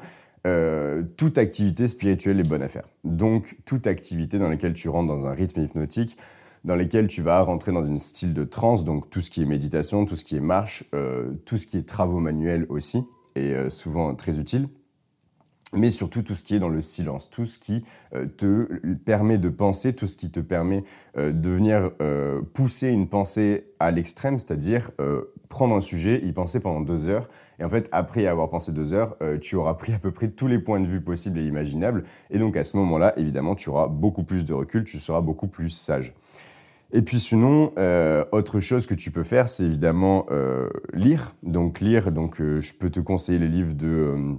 toute 1.17 1.37
activité 1.37 1.87
spirituelle 1.87 2.39
est 2.39 2.47
bonne 2.47 2.61
à 2.61 2.67
faire. 2.67 2.85
Donc, 3.03 3.57
toute 3.65 3.87
activité 3.87 4.37
dans 4.37 4.49
laquelle 4.49 4.73
tu 4.73 4.89
rentres 4.89 5.07
dans 5.07 5.25
un 5.25 5.33
rythme 5.33 5.61
hypnotique, 5.61 6.17
dans 6.65 6.75
lesquels 6.75 7.07
tu 7.07 7.21
vas 7.21 7.41
rentrer 7.41 7.71
dans 7.71 7.83
une 7.83 7.99
style 7.99 8.33
de 8.33 8.43
transe, 8.43 8.83
donc 8.83 9.09
tout 9.09 9.21
ce 9.21 9.29
qui 9.29 9.43
est 9.43 9.45
méditation, 9.45 10.05
tout 10.05 10.15
ce 10.15 10.23
qui 10.23 10.35
est 10.35 10.41
marche, 10.41 10.83
euh, 10.93 11.31
tout 11.45 11.57
ce 11.57 11.67
qui 11.67 11.77
est 11.77 11.87
travaux 11.87 12.19
manuels 12.19 12.65
aussi, 12.69 13.05
et 13.35 13.53
euh, 13.53 13.69
souvent 13.69 14.13
très 14.15 14.39
utile 14.39 14.67
mais 15.73 15.91
surtout 15.91 16.21
tout 16.21 16.35
ce 16.35 16.43
qui 16.43 16.55
est 16.55 16.59
dans 16.59 16.69
le 16.69 16.81
silence, 16.81 17.29
tout 17.29 17.45
ce 17.45 17.59
qui 17.59 17.83
euh, 18.13 18.25
te 18.25 18.67
permet 19.05 19.37
de 19.37 19.49
penser, 19.49 19.93
tout 19.93 20.07
ce 20.07 20.17
qui 20.17 20.31
te 20.31 20.39
permet 20.39 20.83
de 21.15 21.49
venir 21.49 21.89
pousser 22.53 22.89
une 22.89 23.07
pensée 23.07 23.67
à 23.79 23.91
l'extrême, 23.91 24.37
c'est-à-dire 24.37 24.91
prendre 25.49 25.75
un 25.75 25.81
sujet, 25.81 26.21
y 26.23 26.31
penser 26.31 26.59
pendant 26.59 26.81
deux 26.81 27.07
heures, 27.07 27.29
et 27.59 27.63
en 27.63 27.69
fait, 27.69 27.89
après 27.91 28.27
avoir 28.27 28.49
pensé 28.49 28.71
deux 28.71 28.93
heures, 28.93 29.17
tu 29.41 29.55
auras 29.55 29.75
pris 29.75 29.93
à 29.93 29.99
peu 29.99 30.11
près 30.11 30.29
tous 30.29 30.47
les 30.47 30.59
points 30.59 30.79
de 30.79 30.87
vue 30.87 31.01
possibles 31.01 31.39
et 31.39 31.45
imaginables, 31.45 32.03
et 32.29 32.37
donc 32.37 32.57
à 32.57 32.63
ce 32.63 32.77
moment-là, 32.77 33.13
évidemment, 33.17 33.55
tu 33.55 33.69
auras 33.69 33.87
beaucoup 33.87 34.23
plus 34.23 34.45
de 34.45 34.53
recul, 34.53 34.83
tu 34.83 34.99
seras 34.99 35.21
beaucoup 35.21 35.47
plus 35.47 35.69
sage. 35.69 36.13
Et 36.91 37.01
puis 37.01 37.19
sinon, 37.19 37.71
euh, 37.77 38.23
autre 38.31 38.59
chose 38.59 38.85
que 38.85 38.93
tu 38.93 39.11
peux 39.11 39.23
faire, 39.23 39.49
c'est 39.49 39.65
évidemment 39.65 40.25
euh, 40.31 40.69
lire. 40.93 41.35
Donc 41.43 41.79
lire, 41.79 42.11
donc 42.11 42.39
euh, 42.39 42.59
je 42.61 42.73
peux 42.73 42.89
te 42.89 42.99
conseiller 42.99 43.39
les 43.39 43.47
livres 43.47 43.73
de, 43.73 44.37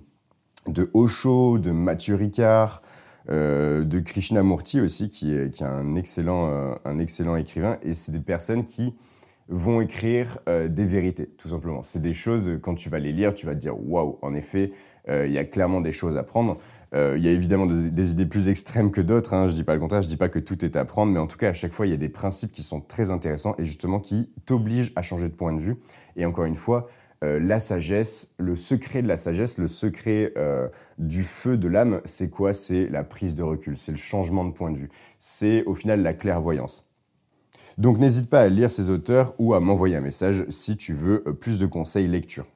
de 0.68 0.90
Osho, 0.94 1.58
de 1.58 1.70
Mathieu 1.70 2.14
Ricard, 2.14 2.82
de 3.28 4.00
Krishnamurti 4.00 4.80
aussi, 4.80 5.08
qui 5.08 5.34
est, 5.34 5.60
un, 5.62 5.96
excellent, 5.96 6.76
un 6.84 6.98
excellent 6.98 7.34
écrivain. 7.34 7.76
Et 7.82 7.94
c'est 7.94 8.12
des 8.12 8.20
personnes 8.20 8.64
qui 8.64 8.94
vont 9.48 9.80
écrire 9.80 10.38
des 10.46 10.84
vérités, 10.84 11.26
tout 11.26 11.48
simplement. 11.48 11.82
C'est 11.82 12.00
des 12.00 12.12
choses, 12.12 12.52
quand 12.62 12.76
tu 12.76 12.88
vas 12.88 13.00
les 13.00 13.12
lire, 13.12 13.34
tu 13.34 13.46
vas 13.46 13.54
te 13.54 13.58
dire, 13.58 13.76
waouh, 13.76 14.18
en 14.22 14.32
effet, 14.32 14.70
il 15.08 15.32
y 15.32 15.38
a 15.38 15.44
clairement 15.44 15.80
des 15.80 15.90
choses 15.90 16.16
à 16.16 16.22
prendre. 16.22 16.58
Euh, 16.94 17.14
il 17.18 17.24
y 17.24 17.28
a 17.28 17.32
évidemment 17.32 17.66
des, 17.66 18.10
idées 18.10 18.26
plus 18.26 18.48
extrêmes 18.48 18.90
que 18.90 19.00
d'autres, 19.00 19.34
hein, 19.34 19.46
je 19.46 19.52
ne 19.52 19.56
dis 19.56 19.64
pas 19.64 19.74
le 19.74 19.80
contraire, 19.80 20.02
je 20.02 20.06
ne 20.06 20.10
dis 20.10 20.16
pas 20.16 20.28
que 20.28 20.38
tout 20.38 20.64
est 20.64 20.76
à 20.76 20.84
prendre, 20.84 21.12
mais 21.12 21.18
en 21.18 21.26
tout 21.26 21.36
cas, 21.36 21.50
à 21.50 21.52
chaque 21.52 21.72
fois, 21.72 21.86
il 21.86 21.90
y 21.90 21.94
a 21.94 21.98
des 21.98 22.08
principes 22.08 22.52
qui 22.52 22.62
sont 22.62 22.80
très 22.80 23.10
intéressants 23.10 23.54
et 23.58 23.64
justement 23.64 23.98
qui 23.98 24.30
t'obligent 24.46 24.92
à 24.96 25.02
changer 25.02 25.28
de 25.28 25.34
point 25.34 25.52
de 25.52 25.60
vue. 25.60 25.76
Et 26.16 26.24
encore 26.24 26.44
une 26.44 26.54
fois, 26.54 26.86
euh, 27.24 27.40
la 27.40 27.60
sagesse, 27.60 28.34
le 28.38 28.56
secret 28.56 29.02
de 29.02 29.08
la 29.08 29.16
sagesse, 29.16 29.58
le 29.58 29.68
secret 29.68 30.32
euh, 30.36 30.68
du 30.98 31.22
feu 31.22 31.56
de 31.56 31.68
l'âme, 31.68 32.00
c'est 32.04 32.30
quoi? 32.30 32.52
C'est 32.52 32.88
la 32.88 33.04
prise 33.04 33.34
de 33.34 33.42
recul, 33.42 33.76
c'est 33.78 33.92
le 33.92 33.98
changement 33.98 34.44
de 34.44 34.52
point 34.52 34.70
de 34.70 34.78
vue, 34.78 34.90
c'est 35.18 35.64
au 35.64 35.74
final 35.74 36.02
la 36.02 36.14
clairvoyance. 36.14 36.90
Donc 37.78 37.98
n'hésite 37.98 38.30
pas 38.30 38.40
à 38.40 38.48
lire 38.48 38.70
ces 38.70 38.90
auteurs 38.90 39.34
ou 39.38 39.54
à 39.54 39.60
m'envoyer 39.60 39.96
un 39.96 40.00
message 40.00 40.44
si 40.48 40.76
tu 40.76 40.94
veux 40.94 41.22
plus 41.22 41.58
de 41.58 41.66
conseils 41.66 42.08
lecture. 42.08 42.46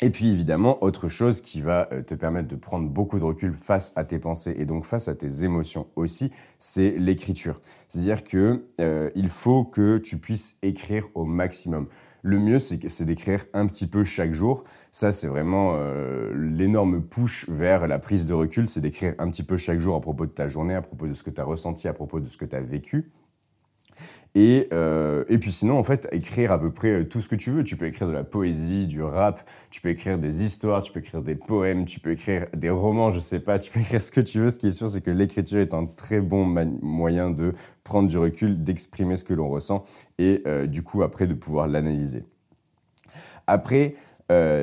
Et 0.00 0.10
puis 0.10 0.30
évidemment, 0.30 0.82
autre 0.82 1.08
chose 1.08 1.40
qui 1.40 1.60
va 1.60 1.88
euh, 1.92 2.02
te 2.02 2.14
permettre 2.14 2.48
de 2.48 2.56
prendre 2.56 2.88
beaucoup 2.88 3.18
de 3.18 3.24
recul 3.24 3.54
face 3.54 3.92
à 3.94 4.04
tes 4.04 4.18
pensées 4.18 4.54
et 4.58 4.64
donc 4.64 4.84
face 4.84 5.06
à 5.06 5.14
tes 5.14 5.44
émotions 5.44 5.86
aussi, 5.94 6.32
c'est 6.58 6.96
l'écriture. 6.98 7.60
C'est-à-dire 7.88 8.24
que 8.24 8.66
euh, 8.80 9.10
il 9.14 9.28
faut 9.28 9.64
que 9.64 9.98
tu 9.98 10.18
puisses 10.18 10.56
écrire 10.62 11.06
au 11.14 11.24
maximum. 11.24 11.86
Le 12.26 12.38
mieux, 12.38 12.58
c'est 12.58 13.04
d'écrire 13.04 13.44
un 13.52 13.66
petit 13.66 13.86
peu 13.86 14.02
chaque 14.02 14.32
jour. 14.32 14.64
Ça, 14.92 15.12
c'est 15.12 15.26
vraiment 15.26 15.74
euh, 15.76 16.32
l'énorme 16.34 17.02
push 17.02 17.46
vers 17.50 17.86
la 17.86 17.98
prise 17.98 18.24
de 18.24 18.32
recul, 18.32 18.66
c'est 18.66 18.80
d'écrire 18.80 19.14
un 19.18 19.28
petit 19.28 19.42
peu 19.42 19.58
chaque 19.58 19.78
jour 19.78 19.94
à 19.94 20.00
propos 20.00 20.24
de 20.24 20.30
ta 20.30 20.48
journée, 20.48 20.74
à 20.74 20.80
propos 20.80 21.06
de 21.06 21.12
ce 21.12 21.22
que 21.22 21.28
tu 21.28 21.38
as 21.42 21.44
ressenti, 21.44 21.86
à 21.86 21.92
propos 21.92 22.20
de 22.20 22.26
ce 22.26 22.38
que 22.38 22.46
tu 22.46 22.56
as 22.56 22.62
vécu. 22.62 23.12
Et, 24.36 24.68
euh, 24.72 25.24
et 25.28 25.38
puis 25.38 25.52
sinon, 25.52 25.78
en 25.78 25.84
fait, 25.84 26.08
écrire 26.10 26.50
à 26.50 26.58
peu 26.58 26.72
près 26.72 26.88
euh, 26.88 27.04
tout 27.04 27.20
ce 27.20 27.28
que 27.28 27.36
tu 27.36 27.50
veux. 27.50 27.62
Tu 27.62 27.76
peux 27.76 27.86
écrire 27.86 28.08
de 28.08 28.12
la 28.12 28.24
poésie, 28.24 28.86
du 28.86 29.00
rap, 29.00 29.48
tu 29.70 29.80
peux 29.80 29.90
écrire 29.90 30.18
des 30.18 30.44
histoires, 30.44 30.82
tu 30.82 30.90
peux 30.92 30.98
écrire 30.98 31.22
des 31.22 31.36
poèmes, 31.36 31.84
tu 31.84 32.00
peux 32.00 32.10
écrire 32.10 32.46
des 32.52 32.70
romans, 32.70 33.12
je 33.12 33.20
sais 33.20 33.38
pas, 33.38 33.60
tu 33.60 33.70
peux 33.70 33.80
écrire 33.80 34.02
ce 34.02 34.10
que 34.10 34.20
tu 34.20 34.40
veux. 34.40 34.50
Ce 34.50 34.58
qui 34.58 34.66
est 34.66 34.72
sûr, 34.72 34.88
c'est 34.88 35.02
que 35.02 35.12
l'écriture 35.12 35.58
est 35.58 35.72
un 35.72 35.86
très 35.86 36.20
bon 36.20 36.44
moyen 36.82 37.30
de 37.30 37.54
prendre 37.84 38.08
du 38.08 38.18
recul, 38.18 38.62
d'exprimer 38.62 39.16
ce 39.16 39.22
que 39.22 39.34
l'on 39.34 39.48
ressent 39.48 39.84
et 40.18 40.42
euh, 40.46 40.66
du 40.66 40.82
coup, 40.82 41.04
après, 41.04 41.28
de 41.28 41.34
pouvoir 41.34 41.68
l'analyser. 41.68 42.24
Après, 43.46 43.94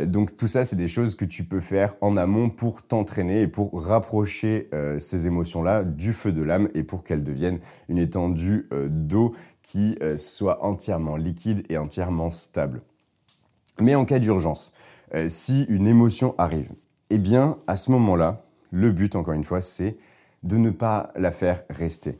donc 0.08 0.36
tout 0.36 0.48
ça, 0.48 0.66
c'est 0.66 0.76
des 0.76 0.90
choses 0.90 1.16
que 1.16 1.24
tu 1.24 1.46
peux 1.46 1.62
faire 1.62 1.94
en 2.02 2.18
amont 2.18 2.50
pour 2.50 2.82
t'entraîner 2.82 3.44
et 3.44 3.48
pour 3.48 3.82
rapprocher 3.82 4.70
ces 4.98 5.28
émotions-là 5.28 5.84
du 5.84 6.12
feu 6.12 6.34
de 6.34 6.42
l'âme 6.42 6.68
et 6.74 6.84
pour 6.84 7.06
qu'elles 7.06 7.24
deviennent 7.24 7.60
une 7.88 8.00
étendue 8.00 8.68
d'eau 8.90 9.34
qui 9.62 9.98
soit 10.18 10.64
entièrement 10.64 11.16
liquide 11.16 11.64
et 11.70 11.78
entièrement 11.78 12.32
stable. 12.32 12.82
Mais 13.80 13.96
en 13.96 14.06
cas 14.06 14.20
d'urgence, 14.20 14.74
si 15.28 15.64
une 15.70 15.88
émotion 15.88 16.36
arrive, 16.38 16.72
eh 17.10 17.20
bien 17.20 17.58
à 17.68 17.78
ce 17.78 17.92
moment-là, 17.92 18.44
le 18.72 18.92
but, 18.92 19.16
encore 19.16 19.34
une 19.34 19.44
fois, 19.44 19.62
c'est 19.62 19.98
de 20.44 20.58
ne 20.58 20.70
pas 20.70 21.12
la 21.16 21.32
faire 21.32 21.64
rester. 21.70 22.18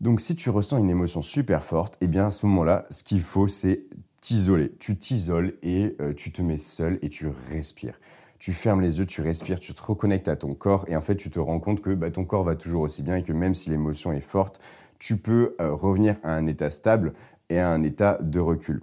Donc 0.00 0.20
si 0.20 0.34
tu 0.34 0.50
ressens 0.50 0.78
une 0.78 0.90
émotion 0.90 1.22
super 1.22 1.62
forte, 1.62 1.96
eh 2.00 2.08
bien 2.08 2.26
à 2.26 2.30
ce 2.32 2.44
moment-là, 2.46 2.84
ce 2.90 3.04
qu'il 3.04 3.22
faut, 3.22 3.46
c'est 3.48 3.84
t'isoler. 4.20 4.72
Tu 4.80 4.98
t'isoles 4.98 5.54
et 5.62 5.96
euh, 6.00 6.12
tu 6.12 6.32
te 6.32 6.42
mets 6.42 6.56
seul 6.56 6.98
et 7.02 7.08
tu 7.08 7.28
respires. 7.50 7.98
Tu 8.40 8.52
fermes 8.52 8.80
les 8.80 8.98
yeux, 8.98 9.06
tu 9.06 9.20
respires, 9.22 9.60
tu 9.60 9.72
te 9.72 9.82
reconnectes 9.82 10.26
à 10.26 10.34
ton 10.34 10.54
corps 10.54 10.84
et 10.88 10.96
en 10.96 11.00
fait 11.00 11.14
tu 11.14 11.30
te 11.30 11.38
rends 11.38 11.60
compte 11.60 11.80
que 11.80 11.94
bah, 11.94 12.10
ton 12.10 12.24
corps 12.24 12.42
va 12.42 12.56
toujours 12.56 12.82
aussi 12.82 13.04
bien 13.04 13.14
et 13.14 13.22
que 13.22 13.32
même 13.32 13.54
si 13.54 13.70
l'émotion 13.70 14.12
est 14.12 14.20
forte, 14.20 14.60
tu 15.02 15.16
peux 15.16 15.56
euh, 15.60 15.74
revenir 15.74 16.14
à 16.22 16.32
un 16.36 16.46
état 16.46 16.70
stable 16.70 17.12
et 17.48 17.58
à 17.58 17.68
un 17.68 17.82
état 17.82 18.18
de 18.22 18.38
recul. 18.38 18.82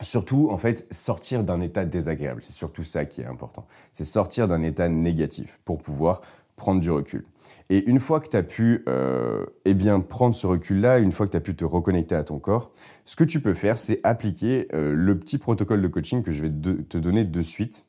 Surtout, 0.00 0.48
en 0.50 0.56
fait, 0.56 0.86
sortir 0.90 1.42
d'un 1.42 1.60
état 1.60 1.84
désagréable. 1.84 2.40
C'est 2.40 2.54
surtout 2.54 2.84
ça 2.84 3.04
qui 3.04 3.20
est 3.20 3.26
important. 3.26 3.66
C'est 3.92 4.06
sortir 4.06 4.48
d'un 4.48 4.62
état 4.62 4.88
négatif 4.88 5.60
pour 5.66 5.82
pouvoir 5.82 6.22
prendre 6.56 6.80
du 6.80 6.90
recul. 6.90 7.22
Et 7.68 7.84
une 7.84 8.00
fois 8.00 8.20
que 8.20 8.30
tu 8.30 8.36
as 8.38 8.42
pu 8.42 8.82
euh, 8.88 9.44
eh 9.66 9.74
bien, 9.74 10.00
prendre 10.00 10.34
ce 10.34 10.46
recul-là, 10.46 11.00
une 11.00 11.12
fois 11.12 11.26
que 11.26 11.32
tu 11.32 11.36
as 11.36 11.42
pu 11.42 11.54
te 11.54 11.66
reconnecter 11.66 12.14
à 12.14 12.24
ton 12.24 12.38
corps, 12.38 12.72
ce 13.04 13.14
que 13.14 13.24
tu 13.24 13.40
peux 13.40 13.52
faire, 13.52 13.76
c'est 13.76 14.00
appliquer 14.04 14.68
euh, 14.72 14.94
le 14.94 15.18
petit 15.18 15.36
protocole 15.36 15.82
de 15.82 15.88
coaching 15.88 16.22
que 16.22 16.32
je 16.32 16.40
vais 16.40 16.50
te 16.50 16.96
donner 16.96 17.24
de 17.24 17.42
suite. 17.42 17.84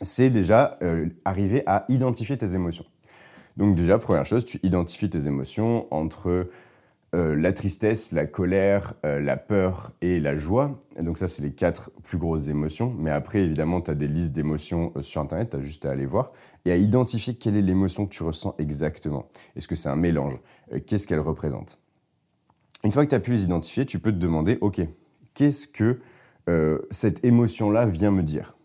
C'est 0.00 0.30
déjà 0.30 0.78
arriver 1.24 1.62
à 1.66 1.84
identifier 1.88 2.36
tes 2.36 2.54
émotions. 2.54 2.86
Donc 3.56 3.74
déjà, 3.76 3.98
première 3.98 4.24
chose, 4.24 4.44
tu 4.44 4.60
identifies 4.62 5.10
tes 5.10 5.26
émotions 5.26 5.86
entre 5.92 6.48
euh, 7.12 7.34
la 7.34 7.52
tristesse, 7.52 8.12
la 8.12 8.24
colère, 8.24 8.94
euh, 9.04 9.18
la 9.18 9.36
peur 9.36 9.90
et 10.00 10.20
la 10.20 10.36
joie. 10.36 10.80
donc 11.00 11.18
ça, 11.18 11.26
c'est 11.26 11.42
les 11.42 11.50
quatre 11.50 11.90
plus 12.04 12.18
grosses 12.18 12.46
émotions. 12.46 12.94
Mais 12.96 13.10
après, 13.10 13.40
évidemment, 13.40 13.80
tu 13.80 13.90
as 13.90 13.96
des 13.96 14.06
listes 14.06 14.32
d'émotions 14.32 14.92
euh, 14.94 15.02
sur 15.02 15.20
Internet, 15.20 15.50
tu 15.50 15.56
as 15.56 15.60
juste 15.60 15.84
à 15.86 15.90
aller 15.90 16.06
voir 16.06 16.30
et 16.64 16.70
à 16.70 16.76
identifier 16.76 17.34
quelle 17.34 17.56
est 17.56 17.62
l'émotion 17.62 18.06
que 18.06 18.10
tu 18.14 18.22
ressens 18.22 18.54
exactement. 18.58 19.28
Est-ce 19.56 19.66
que 19.66 19.74
c'est 19.74 19.88
un 19.88 19.96
mélange? 19.96 20.38
Qu'est-ce 20.86 21.08
qu'elle 21.08 21.20
représente? 21.20 21.80
Une 22.84 22.92
fois 22.92 23.04
que 23.04 23.10
tu 23.10 23.16
as 23.16 23.20
pu 23.20 23.32
les 23.32 23.42
identifier, 23.42 23.84
tu 23.86 23.98
peux 23.98 24.12
te 24.12 24.18
demander, 24.18 24.58
OK, 24.60 24.80
qu'est-ce 25.34 25.66
que 25.66 26.00
cette 26.90 27.24
émotion-là 27.24 27.86
vient 27.86 28.10
me 28.10 28.22
dire? 28.22 28.56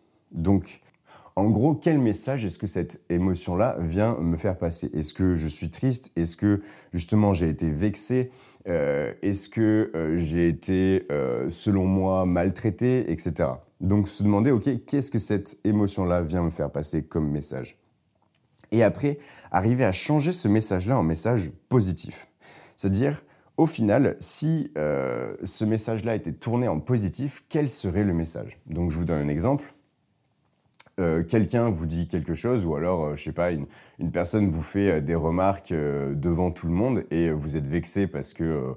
En 1.38 1.50
gros, 1.50 1.76
quel 1.76 2.00
message 2.00 2.46
est-ce 2.46 2.58
que 2.58 2.68
cette 2.68 3.02
émotion-là 3.10 3.76
vient 3.82 4.18
me 4.20 4.38
faire 4.38 4.58
passer? 4.58 4.90
Est-ce 4.94 5.14
que 5.14 5.36
je 5.36 5.50
suis 5.50 5.70
triste? 5.70 6.12
Est-ce 6.16 6.38
que 6.38 6.62
justement 6.94 7.34
j'ai 7.34 7.50
été 7.50 7.70
vexé? 7.70 8.32
Euh, 8.70 9.14
Est-ce 9.22 9.50
que 9.50 9.92
euh, 9.96 10.18
j'ai 10.18 10.48
été, 10.48 11.06
euh, 11.12 11.50
selon 11.50 11.86
moi, 11.86 12.26
maltraité, 12.26 13.12
etc. 13.12 13.50
Donc 13.82 14.08
se 14.08 14.24
demander, 14.24 14.52
ok, 14.52 14.86
qu'est-ce 14.88 15.12
que 15.12 15.20
cette 15.20 15.58
émotion-là 15.66 16.22
vient 16.22 16.42
me 16.42 16.50
faire 16.50 16.72
passer 16.72 17.04
comme 17.04 17.30
message? 17.30 17.78
Et 18.72 18.82
après, 18.82 19.20
arriver 19.52 19.84
à 19.84 19.92
changer 19.92 20.32
ce 20.32 20.48
message-là 20.48 20.98
en 20.98 21.04
message 21.04 21.52
positif. 21.68 22.30
C'est-à-dire, 22.78 23.24
Au 23.58 23.68
final, 23.68 24.18
si 24.20 24.70
ce 24.76 25.64
message-là 25.64 26.16
était 26.16 26.34
tourné 26.34 26.68
en 26.68 26.82
positif, 26.82 27.46
quel 27.48 27.70
serait 27.70 28.04
le 28.04 28.14
message? 28.14 28.60
Donc 28.66 28.92
je 28.92 28.98
vous 28.98 29.06
donne 29.06 29.22
un 29.22 29.30
exemple. 29.30 29.75
Euh, 31.00 31.24
quelqu'un 31.24 31.70
vous 31.70 31.86
dit 31.86 32.08
quelque 32.08 32.34
chose, 32.34 32.66
ou 32.66 32.76
alors, 32.76 33.06
euh, 33.06 33.16
je 33.16 33.24
sais 33.24 33.34
pas, 33.34 33.52
une, 33.52 33.68
personne 34.12 34.50
vous 34.50 34.62
fait 34.62 35.02
des 35.02 35.16
remarques 35.16 35.74
devant 35.74 36.52
tout 36.52 36.68
le 36.68 36.74
monde 36.74 37.04
et 37.12 37.32
vous 37.32 37.58
êtes 37.58 37.68
vexé 37.68 38.08
parce 38.08 38.34
que, 38.34 38.76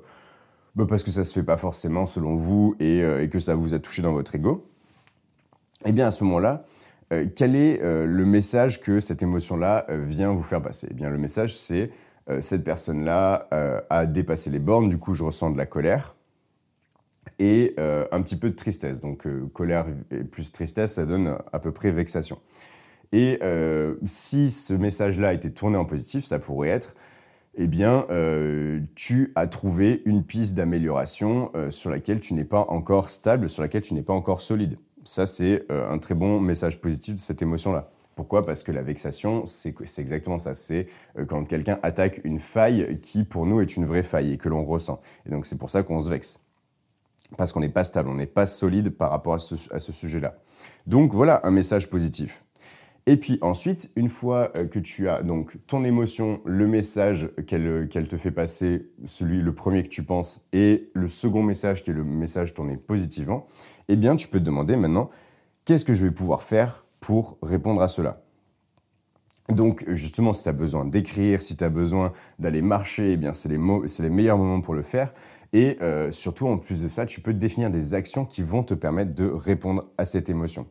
bah, 0.74 0.86
parce 0.88 1.04
que 1.04 1.10
ça 1.10 1.24
se 1.24 1.32
fait 1.32 1.44
pas 1.44 1.56
forcément 1.56 2.06
selon 2.06 2.34
vous 2.34 2.74
et, 2.80 3.00
et, 3.00 3.28
que 3.28 3.38
ça 3.38 3.54
vous 3.54 3.74
a 3.74 3.78
touché 3.78 4.02
dans 4.02 4.12
votre 4.12 4.34
ego. 4.34 4.66
Eh 5.84 5.92
bien, 5.92 6.08
à 6.08 6.10
ce 6.10 6.24
moment-là, 6.24 6.64
quel 7.36 7.54
est 7.54 7.80
le 7.82 8.24
message 8.24 8.80
que 8.80 9.00
cette 9.00 9.22
émotion-là 9.22 9.86
vient 9.88 10.32
vous 10.32 10.42
faire 10.42 10.60
passer? 10.60 10.88
Eh 10.90 10.94
bien, 10.94 11.10
le 11.10 11.18
message, 11.18 11.56
c'est 11.56 11.90
euh, 12.30 12.40
cette 12.40 12.64
personne-là 12.64 13.48
euh, 13.52 13.80
a 13.88 14.06
dépassé 14.06 14.50
les 14.50 14.58
bornes, 14.58 14.88
du 14.88 14.98
coup 14.98 15.14
je 15.14 15.24
ressens 15.24 15.50
de 15.50 15.58
la 15.58 15.66
colère 15.66 16.14
et 17.38 17.74
euh, 17.78 18.06
un 18.12 18.22
petit 18.22 18.36
peu 18.36 18.50
de 18.50 18.54
tristesse. 18.54 19.00
Donc 19.00 19.26
colère 19.52 19.86
et 20.10 20.24
plus 20.24 20.52
tristesse, 20.52 20.94
ça 20.94 21.06
donne 21.06 21.36
à 21.52 21.58
peu 21.58 21.72
près 21.72 21.92
vexation. 21.92 22.38
Et 23.12 23.40
si 24.04 24.50
ce 24.50 24.74
message-là 24.74 25.32
était 25.32 25.50
tourné 25.50 25.78
en 25.78 25.86
positif, 25.86 26.24
ça 26.24 26.38
pourrait 26.38 26.68
être, 26.68 26.94
eh 27.54 27.66
bien, 27.66 28.06
tu 28.94 29.32
as 29.34 29.46
trouvé 29.46 30.02
une 30.04 30.24
piste 30.24 30.54
d'amélioration 30.54 31.50
sur 31.70 31.88
laquelle 31.88 32.20
tu 32.20 32.34
n'es 32.34 32.44
pas 32.44 32.66
encore 32.68 33.08
stable, 33.08 33.48
sur 33.48 33.62
laquelle 33.62 33.80
tu 33.80 33.94
n'es 33.94 34.02
pas 34.02 34.12
encore 34.12 34.42
solide. 34.42 34.76
Ça, 35.04 35.26
c'est 35.26 35.64
un 35.70 35.96
très 35.96 36.14
bon 36.14 36.38
message 36.38 36.82
positif 36.82 37.14
de 37.14 37.18
cette 37.18 37.40
émotion-là. 37.40 37.90
Pourquoi? 38.18 38.44
Parce 38.44 38.64
que 38.64 38.72
la 38.72 38.82
vexation, 38.82 39.46
c'est 39.46 39.76
exactement 39.98 40.38
ça. 40.38 40.52
C'est 40.52 40.88
euh, 41.16 41.24
quand 41.24 41.44
quelqu'un 41.44 41.78
attaque 41.84 42.20
une 42.24 42.40
faille 42.40 42.98
qui, 43.00 43.22
pour 43.22 43.46
nous, 43.46 43.60
est 43.60 43.76
une 43.76 43.86
vraie 43.86 44.02
faille 44.02 44.32
et 44.32 44.38
que 44.38 44.48
l'on 44.48 44.64
ressent. 44.64 45.00
Et 45.24 45.30
donc, 45.30 45.46
c'est 45.46 45.56
pour 45.56 45.70
ça 45.70 45.84
qu'on 45.84 46.00
se 46.00 46.10
vexe. 46.10 46.44
Parce 47.36 47.52
qu'on 47.52 47.60
n'est 47.60 47.68
pas 47.68 47.84
stable, 47.84 48.08
on 48.08 48.14
n'est 48.14 48.26
pas 48.26 48.46
solide 48.46 48.90
par 48.90 49.10
rapport 49.10 49.34
à 49.34 49.38
ce, 49.38 49.92
sujet-là. 49.92 50.38
Donc, 50.86 51.12
voilà 51.12 51.40
un 51.44 51.50
message 51.50 51.90
positif. 51.90 52.44
Et 53.06 53.16
puis 53.16 53.38
ensuite, 53.40 53.90
une 53.96 54.08
fois 54.08 54.52
euh, 54.54 54.66
que 54.66 54.78
tu 54.78 55.08
as 55.08 55.22
donc 55.22 55.56
ton 55.66 55.82
émotion, 55.82 56.42
le 56.44 56.66
message 56.66 57.30
qu'elle 57.46 57.88
te 57.88 58.16
fait 58.18 58.30
passer, 58.30 58.90
celui 59.06 59.40
le 59.40 59.54
premier 59.54 59.82
que 59.82 59.88
tu 59.88 60.02
penses, 60.02 60.46
et 60.52 60.90
le 60.92 61.08
second 61.08 61.42
message 61.42 61.82
qui 61.82 61.90
est 61.90 61.94
le 61.94 62.04
message 62.04 62.52
tourné 62.52 62.76
positivement, 62.76 63.46
eh 63.88 63.96
bien 63.96 64.14
tu 64.14 64.28
peux 64.28 64.38
te 64.38 64.44
demander 64.44 64.76
maintenant 64.76 65.08
qu'est-ce 65.64 65.86
que 65.86 65.94
je 65.94 66.04
vais 66.04 66.12
pouvoir 66.12 66.42
faire 66.42 66.84
pour 67.00 67.38
répondre 67.40 67.80
à 67.80 67.88
cela? 67.88 68.22
Donc 69.48 69.84
justement, 69.88 70.32
si 70.32 70.42
tu 70.42 70.48
as 70.48 70.52
besoin 70.52 70.84
d'écrire, 70.84 71.40
si 71.42 71.56
tu 71.56 71.64
as 71.64 71.70
besoin 71.70 72.12
d'aller 72.38 72.62
marcher, 72.62 73.12
eh 73.12 73.16
bien 73.16 73.32
c'est 73.32 73.48
les, 73.48 73.58
les, 73.58 74.10
meilleurs 74.10 74.38
moments 74.38 74.60
pour 74.60 74.74
le 74.74 74.82
faire. 74.82 75.12
Et 75.54 75.78
euh, 75.80 76.10
surtout, 76.10 76.46
en 76.46 76.58
plus 76.58 76.82
de 76.82 76.88
ça, 76.88 77.06
tu 77.06 77.22
peux 77.22 77.32
définir 77.32 77.70
des 77.70 77.94
actions 77.94 78.26
qui 78.26 78.42
vont 78.42 78.62
te 78.62 78.74
permettre 78.74 79.14
de 79.14 79.26
répondre 79.26 79.86
à 79.96 80.04
cette 80.04 80.28
émotion. 80.28 80.66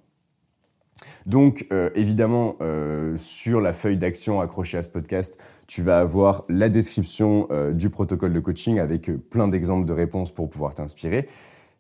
Donc 1.25 1.65
euh, 1.73 1.89
évidemment, 1.95 2.55
euh, 2.61 3.15
sur 3.17 3.61
la 3.61 3.73
feuille 3.73 3.97
d'action 3.97 4.41
accrochée 4.41 4.77
à 4.77 4.83
ce 4.83 4.89
podcast, 4.89 5.39
tu 5.65 5.81
vas 5.81 5.99
avoir 5.99 6.45
la 6.47 6.69
description 6.69 7.47
du 7.73 7.89
protocole 7.89 8.33
de 8.33 8.39
coaching 8.39 8.79
avec 8.79 9.11
plein 9.29 9.47
d'exemples 9.47 9.85
de 9.85 9.93
réponses 9.93 10.31
pour 10.31 10.49
pouvoir 10.49 10.75
t'inspirer. 10.75 11.27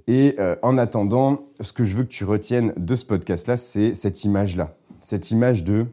Et 0.07 0.35
euh, 0.39 0.55
en 0.61 0.77
attendant, 0.77 1.41
ce 1.59 1.73
que 1.73 1.83
je 1.83 1.97
veux 1.97 2.03
que 2.03 2.09
tu 2.09 2.23
retiennes 2.23 2.73
de 2.77 2.95
ce 2.95 3.05
podcast-là, 3.05 3.57
c'est 3.57 3.93
cette 3.93 4.23
image-là. 4.23 4.73
Cette 5.01 5.31
image 5.31 5.65
de 5.65 5.85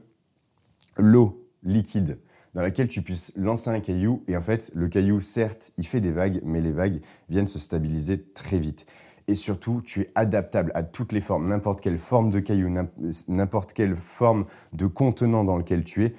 l'eau 0.97 1.49
liquide 1.63 2.19
dans 2.55 2.63
laquelle 2.63 2.89
tu 2.89 3.03
puisses 3.03 3.33
lancer 3.37 3.71
un 3.71 3.81
caillou. 3.81 4.23
Et 4.29 4.37
en 4.37 4.41
fait, 4.41 4.71
le 4.75 4.89
caillou, 4.89 5.21
certes, 5.21 5.73
il 5.77 5.87
fait 5.87 6.01
des 6.01 6.13
vagues, 6.13 6.41
mais 6.45 6.61
les 6.61 6.73
vagues 6.73 7.01
viennent 7.29 7.47
se 7.47 7.59
stabiliser 7.59 8.23
très 8.23 8.59
vite. 8.59 8.87
Et 9.27 9.35
surtout, 9.35 9.81
tu 9.83 10.03
es 10.03 10.11
adaptable 10.15 10.71
à 10.75 10.83
toutes 10.83 11.13
les 11.13 11.21
formes, 11.21 11.49
n'importe 11.49 11.81
quelle 11.81 11.99
forme 11.99 12.31
de 12.31 12.41
caillou, 12.41 12.69
n'importe 13.29 13.73
quelle 13.73 13.97
forme 13.97 14.45
de 14.73 14.87
contenant 14.87 15.45
dans 15.45 15.57
lequel 15.57 15.83
tu 15.83 16.05
es 16.05 16.15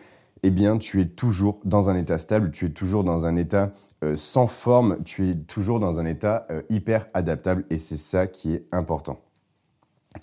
eh 0.48 0.52
bien, 0.52 0.78
tu 0.78 1.02
es 1.02 1.06
toujours 1.06 1.60
dans 1.66 1.90
un 1.90 1.96
état 1.96 2.20
stable, 2.20 2.52
tu 2.52 2.66
es 2.66 2.70
toujours 2.70 3.04
dans 3.04 3.26
un 3.26 3.36
état 3.36 3.72
euh, 4.04 4.16
sans 4.16 4.46
forme, 4.46 5.02
tu 5.04 5.28
es 5.28 5.36
toujours 5.36 5.80
dans 5.80 6.00
un 6.00 6.06
état 6.06 6.46
euh, 6.52 6.62
hyper 6.70 7.08
adaptable 7.16 7.66
et 7.72 7.80
c'est 7.80 7.98
ça 7.98 8.28
qui 8.28 8.54
est 8.54 8.68
important. 8.72 9.20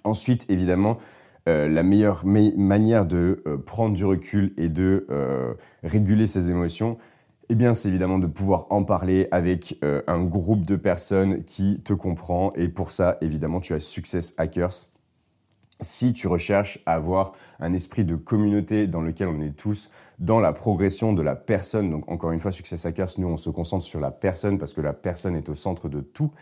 Ensuite, 0.04 0.48
évidemment, 0.48 0.98
euh, 1.48 1.68
la 1.68 1.82
meilleure 1.82 2.24
manière 2.24 3.06
de 3.06 3.42
prendre 3.66 3.94
du 3.94 4.04
recul 4.04 4.52
et 4.56 4.68
de 4.68 5.06
réguler 5.82 6.26
ses 6.26 6.50
émotions, 6.50 6.98
eh 7.48 7.54
bien, 7.54 7.74
c'est 7.74 7.88
évidemment 7.88 8.18
de 8.18 8.26
pouvoir 8.26 8.66
en 8.70 8.84
parler 8.84 9.28
avec 9.30 9.78
un 10.06 10.22
groupe 10.22 10.64
de 10.64 10.76
personnes 10.76 11.44
qui 11.44 11.82
te 11.82 11.92
comprend. 11.92 12.52
Et 12.54 12.68
pour 12.68 12.92
ça, 12.92 13.18
évidemment, 13.20 13.60
tu 13.60 13.74
as 13.74 13.80
Success 13.80 14.32
Hackers 14.38 14.92
si 15.82 16.12
tu 16.12 16.28
recherches 16.28 16.78
à 16.86 16.94
avoir 16.94 17.32
un 17.60 17.72
esprit 17.72 18.04
de 18.04 18.16
communauté 18.16 18.86
dans 18.86 19.00
lequel 19.00 19.28
on 19.28 19.40
est 19.40 19.56
tous 19.56 19.90
dans 20.18 20.40
la 20.40 20.52
progression 20.52 21.12
de 21.12 21.22
la 21.22 21.36
personne, 21.36 21.90
donc 21.90 22.10
encore 22.10 22.32
une 22.32 22.38
fois, 22.38 22.52
Success 22.52 22.86
Hackers, 22.86 23.10
nous 23.18 23.28
on 23.28 23.36
se 23.36 23.50
concentre 23.50 23.84
sur 23.84 24.00
la 24.00 24.10
personne 24.10 24.58
parce 24.58 24.72
que 24.72 24.80
la 24.80 24.92
personne 24.92 25.36
est 25.36 25.48
au 25.48 25.54
centre 25.54 25.88
de 25.88 26.00
tout. 26.00 26.32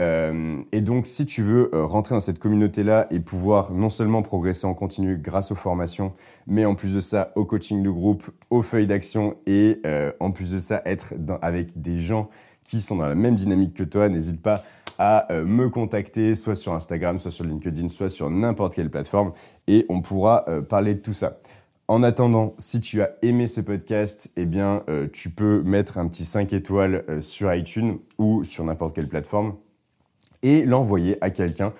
Euh, 0.00 0.62
et 0.72 0.80
donc, 0.80 1.06
si 1.06 1.26
tu 1.26 1.42
veux 1.42 1.74
euh, 1.74 1.84
rentrer 1.84 2.14
dans 2.14 2.20
cette 2.20 2.38
communauté-là 2.38 3.06
et 3.10 3.20
pouvoir 3.20 3.72
non 3.72 3.90
seulement 3.90 4.22
progresser 4.22 4.66
en 4.66 4.74
continu 4.74 5.18
grâce 5.18 5.52
aux 5.52 5.56
formations, 5.56 6.12
mais 6.46 6.64
en 6.64 6.74
plus 6.74 6.94
de 6.94 7.00
ça, 7.00 7.32
au 7.36 7.44
coaching 7.44 7.82
de 7.82 7.90
groupe, 7.90 8.30
aux 8.50 8.62
feuilles 8.62 8.86
d'action 8.86 9.36
et 9.46 9.80
euh, 9.86 10.12
en 10.20 10.30
plus 10.30 10.52
de 10.52 10.58
ça, 10.58 10.82
être 10.84 11.14
avec 11.42 11.80
des 11.80 12.00
gens 12.00 12.30
qui 12.64 12.80
sont 12.80 12.96
dans 12.96 13.06
la 13.06 13.14
même 13.14 13.34
dynamique 13.34 13.74
que 13.74 13.82
toi, 13.82 14.08
n'hésite 14.08 14.40
pas 14.40 14.64
à 14.98 15.26
me 15.32 15.68
contacter, 15.68 16.36
soit 16.36 16.54
sur 16.54 16.74
Instagram, 16.74 17.18
soit 17.18 17.32
sur 17.32 17.44
LinkedIn, 17.44 17.88
soit 17.88 18.08
sur 18.08 18.30
n'importe 18.30 18.74
quelle 18.74 18.90
plateforme, 18.90 19.32
et 19.66 19.84
on 19.88 20.00
pourra 20.00 20.44
parler 20.68 20.94
de 20.94 21.00
tout 21.00 21.14
ça. 21.14 21.38
En 21.88 22.04
attendant, 22.04 22.54
si 22.58 22.80
tu 22.80 23.02
as 23.02 23.10
aimé 23.22 23.48
ce 23.48 23.60
podcast, 23.60 24.30
eh 24.36 24.46
bien, 24.46 24.84
tu 25.12 25.30
peux 25.30 25.62
mettre 25.64 25.98
un 25.98 26.06
petit 26.06 26.24
5 26.24 26.52
étoiles 26.52 27.04
sur 27.20 27.52
iTunes 27.52 27.98
ou 28.18 28.44
sur 28.44 28.62
n'importe 28.62 28.94
quelle 28.94 29.08
plateforme 29.08 29.56
et 30.42 30.64
l'envoyer 30.64 31.16
à 31.20 31.30
quelqu'un 31.30 31.72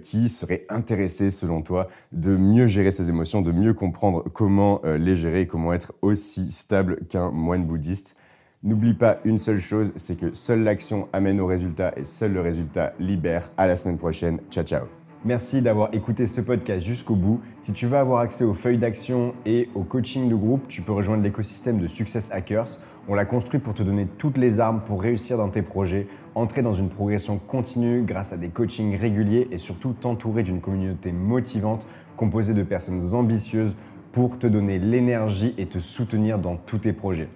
qui 0.00 0.28
serait 0.28 0.64
intéressé, 0.68 1.30
selon 1.30 1.60
toi, 1.60 1.88
de 2.12 2.36
mieux 2.36 2.66
gérer 2.66 2.92
ses 2.92 3.10
émotions, 3.10 3.42
de 3.42 3.52
mieux 3.52 3.74
comprendre 3.74 4.24
comment 4.32 4.80
les 4.84 5.16
gérer 5.16 5.46
comment 5.46 5.72
être 5.72 5.92
aussi 6.02 6.50
stable 6.52 7.04
qu'un 7.08 7.30
moine 7.30 7.64
bouddhiste. 7.66 8.16
N'oublie 8.62 8.94
pas 8.94 9.18
une 9.24 9.38
seule 9.38 9.60
chose, 9.60 9.92
c'est 9.96 10.18
que 10.18 10.32
seule 10.32 10.62
l'action 10.64 11.08
amène 11.12 11.40
au 11.40 11.46
résultat 11.46 11.92
et 11.96 12.04
seul 12.04 12.32
le 12.32 12.40
résultat 12.40 12.92
libère. 12.98 13.50
À 13.56 13.66
la 13.66 13.76
semaine 13.76 13.98
prochaine. 13.98 14.40
Ciao, 14.50 14.64
ciao. 14.64 15.05
Merci 15.24 15.62
d'avoir 15.62 15.92
écouté 15.92 16.26
ce 16.26 16.40
podcast 16.40 16.86
jusqu'au 16.86 17.16
bout. 17.16 17.40
Si 17.60 17.72
tu 17.72 17.86
veux 17.86 17.96
avoir 17.96 18.20
accès 18.20 18.44
aux 18.44 18.54
feuilles 18.54 18.78
d'action 18.78 19.34
et 19.44 19.68
au 19.74 19.82
coaching 19.82 20.28
de 20.28 20.34
groupe, 20.36 20.68
tu 20.68 20.82
peux 20.82 20.92
rejoindre 20.92 21.22
l'écosystème 21.22 21.78
de 21.78 21.86
Success 21.86 22.30
Hackers. 22.32 22.78
On 23.08 23.14
l'a 23.14 23.24
construit 23.24 23.58
pour 23.58 23.74
te 23.74 23.82
donner 23.82 24.06
toutes 24.18 24.36
les 24.36 24.60
armes 24.60 24.82
pour 24.84 25.02
réussir 25.02 25.36
dans 25.36 25.48
tes 25.48 25.62
projets, 25.62 26.06
entrer 26.34 26.62
dans 26.62 26.74
une 26.74 26.88
progression 26.88 27.38
continue 27.38 28.02
grâce 28.02 28.32
à 28.32 28.36
des 28.36 28.50
coachings 28.50 28.96
réguliers 28.96 29.48
et 29.50 29.58
surtout 29.58 29.94
t'entourer 29.94 30.42
d'une 30.42 30.60
communauté 30.60 31.12
motivante 31.12 31.86
composée 32.16 32.54
de 32.54 32.62
personnes 32.62 33.14
ambitieuses 33.14 33.74
pour 34.12 34.38
te 34.38 34.46
donner 34.46 34.78
l'énergie 34.78 35.54
et 35.58 35.66
te 35.66 35.78
soutenir 35.78 36.38
dans 36.38 36.56
tous 36.56 36.78
tes 36.78 36.92
projets. 36.92 37.28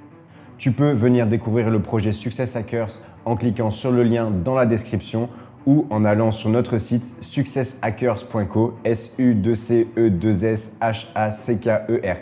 Tu 0.59 0.73
peux 0.73 0.93
venir 0.93 1.27
découvrir 1.27 1.71
le 1.71 1.81
projet 1.81 2.13
Success 2.13 2.55
Hackers 2.55 3.01
en 3.25 3.37
cliquant 3.37 3.71
sur 3.71 3.91
le 3.91 4.03
lien 4.03 4.31
dans 4.31 4.55
la 4.55 4.67
description 4.67 5.29
ou 5.67 5.87
en 5.91 6.05
allant 6.05 6.33
sur 6.33 6.51
notre 6.51 6.79
site 6.79 7.05
successhackers.co, 7.21 8.75
s 8.85 9.15
u 9.19 9.35
2 9.35 9.55
c 9.55 9.87
e 9.97 10.11
2 10.11 10.45
s 10.45 10.77
h 10.81 11.07
a 11.15 11.31
c 11.31 11.59
k 11.59 11.69
e 11.89 12.01
r. 12.05 12.17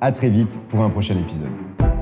À 0.00 0.12
très 0.12 0.28
vite 0.28 0.58
pour 0.68 0.82
un 0.82 0.90
prochain 0.90 1.16
épisode. 1.18 1.95